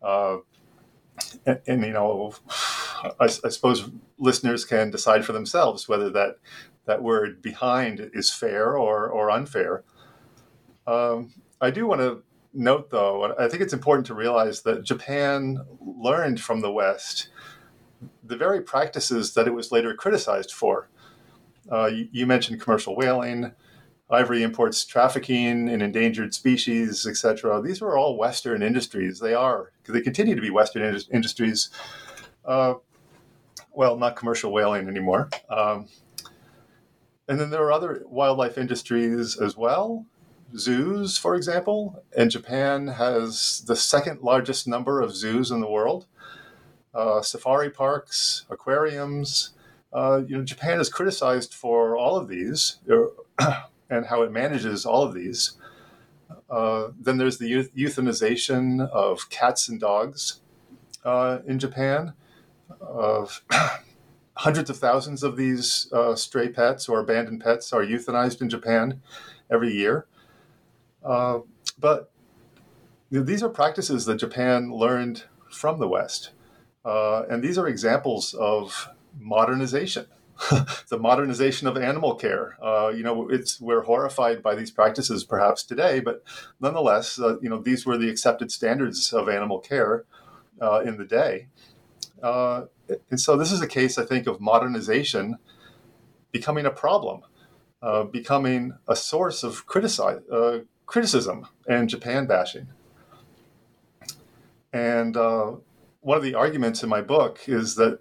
Uh, 0.02 0.38
and, 1.46 1.60
and, 1.68 1.86
you 1.86 1.94
know, 1.94 2.34
I, 2.50 3.26
I, 3.26 3.28
suppose 3.28 3.90
listeners 4.18 4.66
can 4.66 4.92
decide 4.92 5.26
for 5.26 5.32
themselves 5.32 5.88
whether 5.88 6.10
that 6.12 6.38
that 6.86 7.02
word 7.02 7.42
behind 7.42 8.12
is 8.14 8.30
fair 8.30 8.78
or, 8.78 9.08
or 9.08 9.32
unfair. 9.32 9.84
Um, 10.86 11.34
I 11.62 11.72
do 11.72 11.88
want 11.88 12.02
to 12.02 12.24
note, 12.54 12.90
though, 12.90 13.34
I 13.40 13.48
think 13.48 13.62
it's 13.62 13.74
important 13.74 14.06
to 14.08 14.14
realize 14.14 14.62
that 14.64 14.84
Japan 14.84 15.60
learned 15.80 16.42
from 16.42 16.62
the 16.62 16.72
West 16.72 17.30
the 18.24 18.36
very 18.36 18.62
practices 18.62 19.34
that 19.34 19.48
it 19.48 19.54
was 19.54 19.72
later 19.72 19.94
criticized 19.94 20.52
for. 20.52 20.90
Uh, 21.72 21.86
you, 21.86 22.10
you, 22.12 22.26
mentioned 22.26 22.60
commercial 22.60 22.96
whaling 22.96 23.54
ivory 24.10 24.44
imports 24.44 24.86
trafficking 24.86 25.68
in 25.68 25.82
endangered 25.82 26.34
species, 26.34 27.08
etc. 27.08 27.62
These 27.62 27.82
were 27.82 27.98
all 27.98 28.18
Western 28.18 28.62
industries. 28.62 29.20
They 29.20 29.34
are, 29.34 29.72
because 29.82 29.94
they 29.94 30.02
continue 30.02 30.36
to 30.36 30.42
be 30.42 30.50
Western 30.50 30.84
in- 30.84 31.02
industries. 31.12 31.70
Uh, 32.46 32.76
well, 33.72 33.98
not 33.98 34.16
commercial 34.16 34.52
whaling 34.52 34.88
anymore. 34.88 35.30
Um, 35.50 35.88
and 37.28 37.40
then 37.40 37.50
there 37.50 37.64
are 37.64 37.72
other 37.72 38.04
wildlife 38.06 38.58
industries 38.58 39.40
as 39.40 39.58
well. 39.58 40.06
Zoos, 40.56 41.18
for 41.18 41.36
example, 41.36 42.04
and 42.16 42.30
Japan 42.30 42.88
has 42.88 43.64
the 43.66 43.76
second 43.76 44.22
largest 44.22 44.68
number 44.68 45.02
of 45.02 45.16
zoos 45.16 45.50
in 45.50 45.62
the 45.62 45.70
world. 45.70 46.06
Uh, 46.94 47.22
safari 47.24 47.72
parks, 47.72 48.46
aquariums. 48.52 49.52
Uh, 49.92 50.22
you 50.28 50.38
know, 50.38 50.44
Japan 50.44 50.80
is 50.80 50.90
criticized 50.90 51.54
for 51.54 51.98
all 51.98 52.16
of 52.16 52.28
these 52.28 52.78
and 53.94 54.08
how 54.08 54.24
it 54.24 54.32
manages 54.32 54.86
all 54.86 55.04
of 55.04 55.14
these. 55.14 55.54
Uh, 56.50 56.90
then 57.00 57.18
there's 57.18 57.38
the 57.38 57.52
euth- 57.52 57.74
euthanization 57.76 58.88
of 58.90 59.30
cats 59.30 59.70
and 59.70 59.80
dogs 59.80 60.42
uh, 61.06 61.40
in 61.46 61.60
Japan. 61.60 62.14
Of 62.82 63.44
hundreds 64.38 64.70
of 64.70 64.78
thousands 64.78 65.22
of 65.24 65.38
these 65.38 65.92
uh, 65.94 66.16
stray 66.16 66.50
pets 66.50 66.90
or 66.90 67.00
abandoned 67.00 67.42
pets 67.44 67.72
are 67.72 67.86
euthanized 67.86 68.42
in 68.42 68.50
Japan 68.50 69.02
every 69.50 69.72
year. 69.72 70.08
Uh, 71.04 71.40
but 71.80 72.12
these 73.12 73.44
are 73.44 73.50
practices 73.50 74.06
that 74.06 74.16
Japan 74.16 74.72
learned 74.72 75.26
from 75.52 75.80
the 75.80 75.88
West. 75.88 76.32
Uh, 76.84 77.24
and 77.30 77.44
these 77.44 77.58
are 77.58 77.68
examples 77.68 78.34
of 78.34 78.90
modernization. 79.20 80.08
the 80.90 80.98
modernization 80.98 81.68
of 81.68 81.78
animal 81.78 82.16
care. 82.16 82.58
Uh, 82.62 82.90
you 82.90 83.04
know, 83.04 83.30
it's 83.30 83.62
we're 83.62 83.82
horrified 83.82 84.42
by 84.42 84.56
these 84.56 84.72
practices 84.72 85.24
perhaps 85.24 85.64
today, 85.64 86.00
but 86.00 86.24
nonetheless, 86.60 87.20
uh, 87.20 87.40
you 87.40 87.50
know, 87.50 87.62
these 87.62 87.86
were 87.86 87.98
the 87.98 88.10
accepted 88.10 88.52
standards 88.52 89.14
of 89.14 89.30
animal 89.30 89.60
care 89.60 90.06
uh, 90.62 90.80
in 90.80 90.98
the 90.98 91.06
day. 91.06 91.48
Uh, 92.22 92.66
and 93.10 93.20
so 93.20 93.38
this 93.38 93.52
is 93.52 93.62
a 93.62 93.68
case, 93.68 93.98
I 93.98 94.06
think, 94.06 94.28
of 94.28 94.42
modernization 94.42 95.38
becoming 96.32 96.66
a 96.66 96.72
problem, 96.72 97.22
uh, 97.82 98.04
becoming 98.04 98.74
a 98.88 98.96
source 98.96 99.44
of 99.44 99.64
uh, 99.68 100.60
criticism 100.86 101.48
and 101.68 101.90
Japan 101.90 102.26
bashing. 102.26 102.68
And 104.72 105.16
one 105.16 106.18
of 106.18 106.24
the 106.24 106.34
arguments 106.34 106.82
in 106.82 106.90
my 106.90 107.02
book 107.02 107.42
is 107.48 107.76
that 107.76 108.00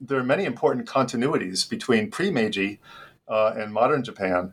there 0.00 0.18
are 0.18 0.24
many 0.24 0.44
important 0.44 0.86
continuities 0.86 1.68
between 1.68 2.10
pre 2.10 2.30
Meiji 2.30 2.80
uh, 3.26 3.54
and 3.56 3.72
modern 3.72 4.02
Japan. 4.02 4.52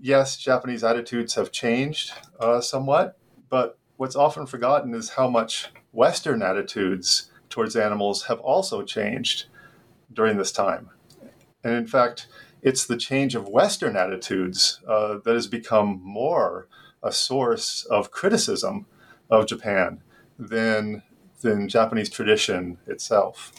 Yes, 0.00 0.36
Japanese 0.36 0.82
attitudes 0.82 1.34
have 1.34 1.52
changed 1.52 2.12
uh, 2.40 2.60
somewhat, 2.60 3.18
but 3.48 3.78
what's 3.96 4.16
often 4.16 4.46
forgotten 4.46 4.94
is 4.94 5.10
how 5.10 5.28
much 5.28 5.70
Western 5.92 6.42
attitudes 6.42 7.30
towards 7.48 7.76
animals 7.76 8.24
have 8.24 8.40
also 8.40 8.82
changed 8.82 9.44
during 10.12 10.38
this 10.38 10.50
time. 10.50 10.90
And 11.62 11.74
in 11.74 11.86
fact, 11.86 12.26
it's 12.62 12.86
the 12.86 12.96
change 12.96 13.34
of 13.34 13.48
Western 13.48 13.96
attitudes 13.96 14.80
uh, 14.88 15.18
that 15.24 15.34
has 15.34 15.46
become 15.46 16.00
more 16.02 16.66
a 17.02 17.12
source 17.12 17.84
of 17.84 18.10
criticism 18.10 18.86
of 19.30 19.46
Japan 19.46 20.00
than, 20.38 21.02
than 21.40 21.68
Japanese 21.68 22.08
tradition 22.08 22.78
itself. 22.86 23.52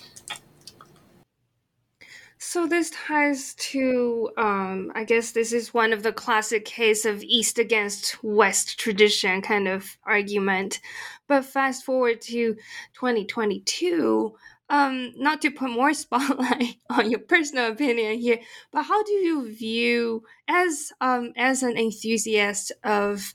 So 2.46 2.68
this 2.68 2.92
ties 2.92 3.54
to, 3.72 4.30
um, 4.38 4.92
I 4.94 5.06
guess 5.06 5.32
this 5.32 5.54
is 5.54 5.74
one 5.74 5.94
of 5.94 6.04
the 6.04 6.12
classic 6.12 6.66
case 6.66 7.06
of 7.06 7.24
East 7.24 7.58
against 7.58 8.22
West 8.22 8.78
tradition 8.78 9.42
kind 9.42 9.66
of 9.66 9.98
argument. 10.04 10.82
But 11.26 11.46
fast 11.46 11.86
forward 11.86 12.20
to 12.24 12.56
2022, 12.96 14.36
um, 14.70 15.14
not 15.16 15.42
to 15.44 15.52
put 15.52 15.70
more 15.70 15.94
spotlight 15.94 16.76
on 16.90 17.10
your 17.10 17.22
personal 17.22 17.72
opinion 17.72 18.20
here, 18.20 18.40
but 18.74 18.84
how 18.84 19.04
do 19.04 19.14
you 19.14 19.50
view 19.50 20.24
as 20.50 20.92
um, 21.00 21.32
as 21.38 21.64
an 21.64 21.78
enthusiast 21.78 22.74
of 22.84 23.34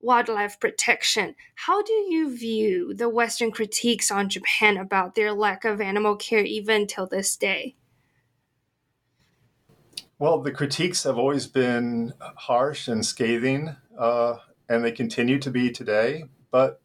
wildlife 0.00 0.58
protection. 0.58 1.34
How 1.56 1.82
do 1.82 1.92
you 1.92 2.34
view 2.34 2.94
the 2.94 3.10
Western 3.10 3.50
critiques 3.50 4.10
on 4.10 4.30
Japan 4.30 4.78
about 4.78 5.14
their 5.14 5.34
lack 5.34 5.66
of 5.66 5.78
animal 5.78 6.16
care 6.16 6.42
even 6.42 6.86
till 6.86 7.06
this 7.06 7.36
day? 7.36 7.76
Well, 10.20 10.42
the 10.42 10.52
critiques 10.52 11.04
have 11.04 11.16
always 11.16 11.46
been 11.46 12.12
harsh 12.20 12.88
and 12.88 13.06
scathing, 13.06 13.74
uh, 13.98 14.34
and 14.68 14.84
they 14.84 14.92
continue 14.92 15.38
to 15.38 15.50
be 15.50 15.70
today. 15.70 16.24
But 16.50 16.82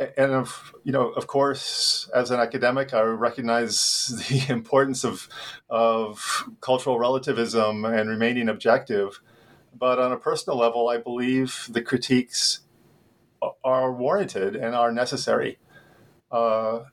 and 0.00 0.32
of 0.32 0.74
you 0.82 0.90
know, 0.90 1.10
of 1.10 1.28
course, 1.28 2.10
as 2.12 2.32
an 2.32 2.40
academic, 2.40 2.92
I 2.92 3.02
recognize 3.02 4.08
the 4.28 4.52
importance 4.52 5.04
of 5.04 5.28
of 5.70 6.48
cultural 6.60 6.98
relativism 6.98 7.84
and 7.84 8.10
remaining 8.10 8.48
objective. 8.48 9.20
But 9.72 10.00
on 10.00 10.10
a 10.10 10.18
personal 10.18 10.58
level, 10.58 10.88
I 10.88 10.96
believe 10.96 11.68
the 11.70 11.80
critiques 11.80 12.62
are 13.62 13.92
warranted 13.92 14.56
and 14.56 14.74
are 14.74 14.90
necessary. 14.90 15.60
Uh, 16.32 16.86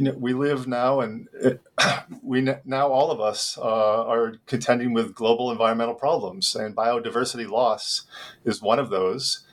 you 0.00 0.06
know, 0.06 0.16
we 0.18 0.32
live 0.32 0.66
now, 0.66 1.00
and 1.00 1.28
it, 1.34 1.60
we 2.22 2.40
now 2.64 2.88
all 2.88 3.10
of 3.10 3.20
us 3.20 3.58
uh, 3.58 4.06
are 4.06 4.36
contending 4.46 4.94
with 4.94 5.14
global 5.14 5.50
environmental 5.50 5.94
problems, 5.94 6.56
and 6.56 6.74
biodiversity 6.74 7.46
loss 7.46 8.06
is 8.42 8.62
one 8.62 8.78
of 8.78 8.88
those 8.88 9.44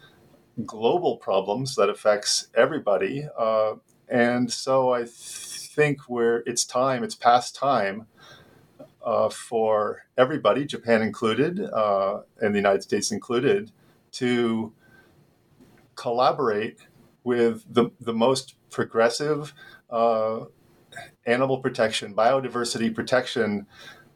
global 0.65 1.17
problems 1.17 1.75
that 1.75 1.89
affects 1.89 2.47
everybody. 2.55 3.27
Uh, 3.37 3.73
and 4.07 4.49
so 4.49 4.93
I 4.93 5.03
think 5.05 6.07
we're 6.07 6.43
it's 6.45 6.63
time, 6.63 7.03
it's 7.03 7.15
past 7.15 7.53
time 7.53 8.07
uh, 9.05 9.27
for 9.27 10.05
everybody, 10.17 10.65
Japan 10.65 11.01
included, 11.01 11.59
uh, 11.59 12.21
and 12.39 12.55
the 12.55 12.59
United 12.59 12.83
States 12.83 13.11
included, 13.11 13.73
to 14.13 14.71
collaborate 15.95 16.87
with 17.25 17.65
the, 17.69 17.89
the 17.99 18.13
most 18.13 18.55
progressive 18.69 19.53
uh, 19.89 20.45
animal 21.25 21.59
protection, 21.59 22.13
biodiversity 22.13 22.93
protection 22.93 23.67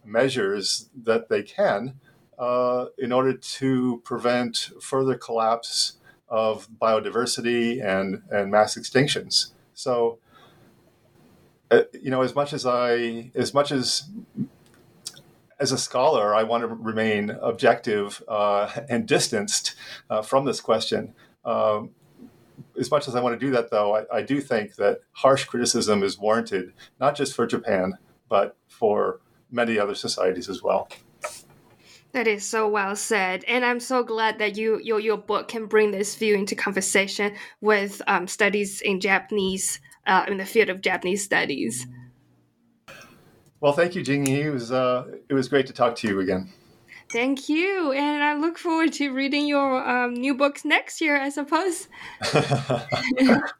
measures 0.03 0.89
that 1.03 1.29
they 1.29 1.43
can 1.43 1.95
uh, 2.39 2.86
in 2.97 3.12
order 3.12 3.34
to 3.34 4.01
prevent 4.03 4.71
further 4.81 5.15
collapse 5.15 5.97
of 6.27 6.67
biodiversity 6.81 7.84
and, 7.84 8.23
and 8.31 8.49
mass 8.49 8.77
extinctions. 8.77 9.51
So, 9.73 10.17
uh, 11.69 11.84
you 11.93 12.10
know, 12.10 12.21
as 12.21 12.34
much 12.34 12.53
as 12.53 12.65
I, 12.65 13.31
as 13.36 13.53
much 13.53 13.71
as 13.71 14.10
as 15.60 15.71
a 15.71 15.77
scholar, 15.77 16.34
I 16.34 16.41
want 16.41 16.62
to 16.62 16.67
remain 16.67 17.29
objective 17.29 18.23
uh, 18.27 18.67
and 18.89 19.07
distanced 19.07 19.75
uh, 20.10 20.23
from 20.23 20.43
this 20.45 20.60
question. 20.60 21.13
Um, 21.45 21.91
as 22.80 22.91
much 22.91 23.08
as 23.08 23.15
I 23.15 23.21
want 23.21 23.39
to 23.39 23.45
do 23.45 23.52
that, 23.52 23.71
though, 23.71 23.95
I, 23.95 24.17
I, 24.17 24.21
do 24.21 24.41
think 24.41 24.76
that 24.76 25.00
harsh 25.12 25.45
criticism 25.45 26.04
is 26.04 26.17
warranted, 26.17 26.74
not 27.00 27.15
just 27.15 27.36
for 27.36 27.45
Japan, 27.45 27.97
but 28.30 28.56
for 28.67 29.21
many 29.52 29.78
other 29.78 29.95
societies 29.95 30.50
as 30.50 30.63
well. 30.63 30.88
That 32.13 32.28
is 32.28 32.43
so 32.43 32.67
well 32.67 32.95
said, 32.95 33.43
and 33.47 33.63
I'm 33.63 33.80
so 33.80 34.04
glad 34.04 34.39
that 34.39 34.58
you 34.58 34.80
your 34.84 35.00
your 35.00 35.17
book 35.17 35.47
can 35.47 35.65
bring 35.65 35.91
this 35.91 36.15
view 36.15 36.36
into 36.36 36.56
conversation 36.56 37.36
with 37.62 38.02
um, 38.06 38.28
studies 38.28 38.82
in 38.82 39.00
Japanese 39.00 39.80
uh, 40.06 40.26
in 40.28 40.38
the 40.38 40.45
field 40.45 40.69
of 40.69 40.82
Japanese 40.82 41.24
studies. 41.24 41.88
Well, 43.62 43.71
thank 43.71 43.95
you, 43.95 44.04
Jingyi. 44.04 44.45
It 44.45 44.52
was 44.52 44.74
uh, 44.74 45.06
it 45.30 45.34
was 45.34 45.47
great 45.47 45.67
to 45.67 45.74
talk 45.74 45.95
to 45.97 46.08
you 46.08 46.19
again. 46.19 46.52
Thank 47.12 47.50
you, 47.50 47.91
and 47.91 48.24
I 48.24 48.36
look 48.36 48.58
forward 48.58 48.93
to 48.93 49.12
reading 49.12 49.45
your 49.45 49.86
um, 49.86 50.13
new 50.13 50.34
books 50.34 50.63
next 50.63 51.02
year. 51.02 51.19
I 51.19 51.28
suppose. 51.28 51.89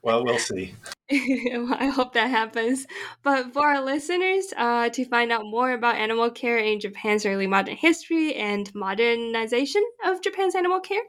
well, 0.02 0.24
we'll 0.24 0.38
see. 0.38 0.74
I 1.10 1.92
hope 1.94 2.14
that 2.14 2.30
happens. 2.30 2.86
But 3.22 3.52
for 3.52 3.66
our 3.66 3.82
listeners, 3.82 4.54
uh, 4.56 4.88
to 4.88 5.04
find 5.04 5.30
out 5.30 5.44
more 5.44 5.72
about 5.72 5.96
animal 5.96 6.30
care 6.30 6.56
in 6.56 6.80
Japan's 6.80 7.26
early 7.26 7.46
modern 7.46 7.76
history 7.76 8.34
and 8.36 8.74
modernization 8.74 9.84
of 10.06 10.22
Japan's 10.22 10.54
animal 10.54 10.80
care, 10.80 11.02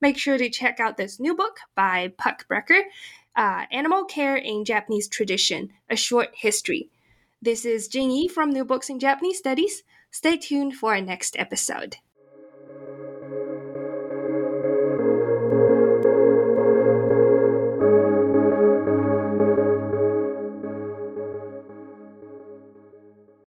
make 0.00 0.16
sure 0.16 0.38
to 0.38 0.48
check 0.48 0.80
out 0.80 0.96
this 0.96 1.20
new 1.20 1.36
book 1.36 1.58
by 1.74 2.14
Puck 2.16 2.46
Brecker, 2.50 2.80
uh, 3.36 3.66
Animal 3.70 4.06
Care 4.06 4.36
in 4.36 4.64
Japanese 4.64 5.06
Tradition: 5.06 5.68
A 5.90 5.96
Short 5.96 6.30
History. 6.34 6.88
This 7.42 7.66
is 7.66 7.88
Jing 7.88 8.10
Yi 8.10 8.28
from 8.28 8.52
New 8.52 8.64
Books 8.64 8.88
in 8.88 8.98
Japanese 8.98 9.36
Studies. 9.36 9.82
Stay 10.10 10.36
tuned 10.36 10.74
for 10.74 10.94
our 10.94 11.00
next 11.00 11.36
episode. 11.38 11.96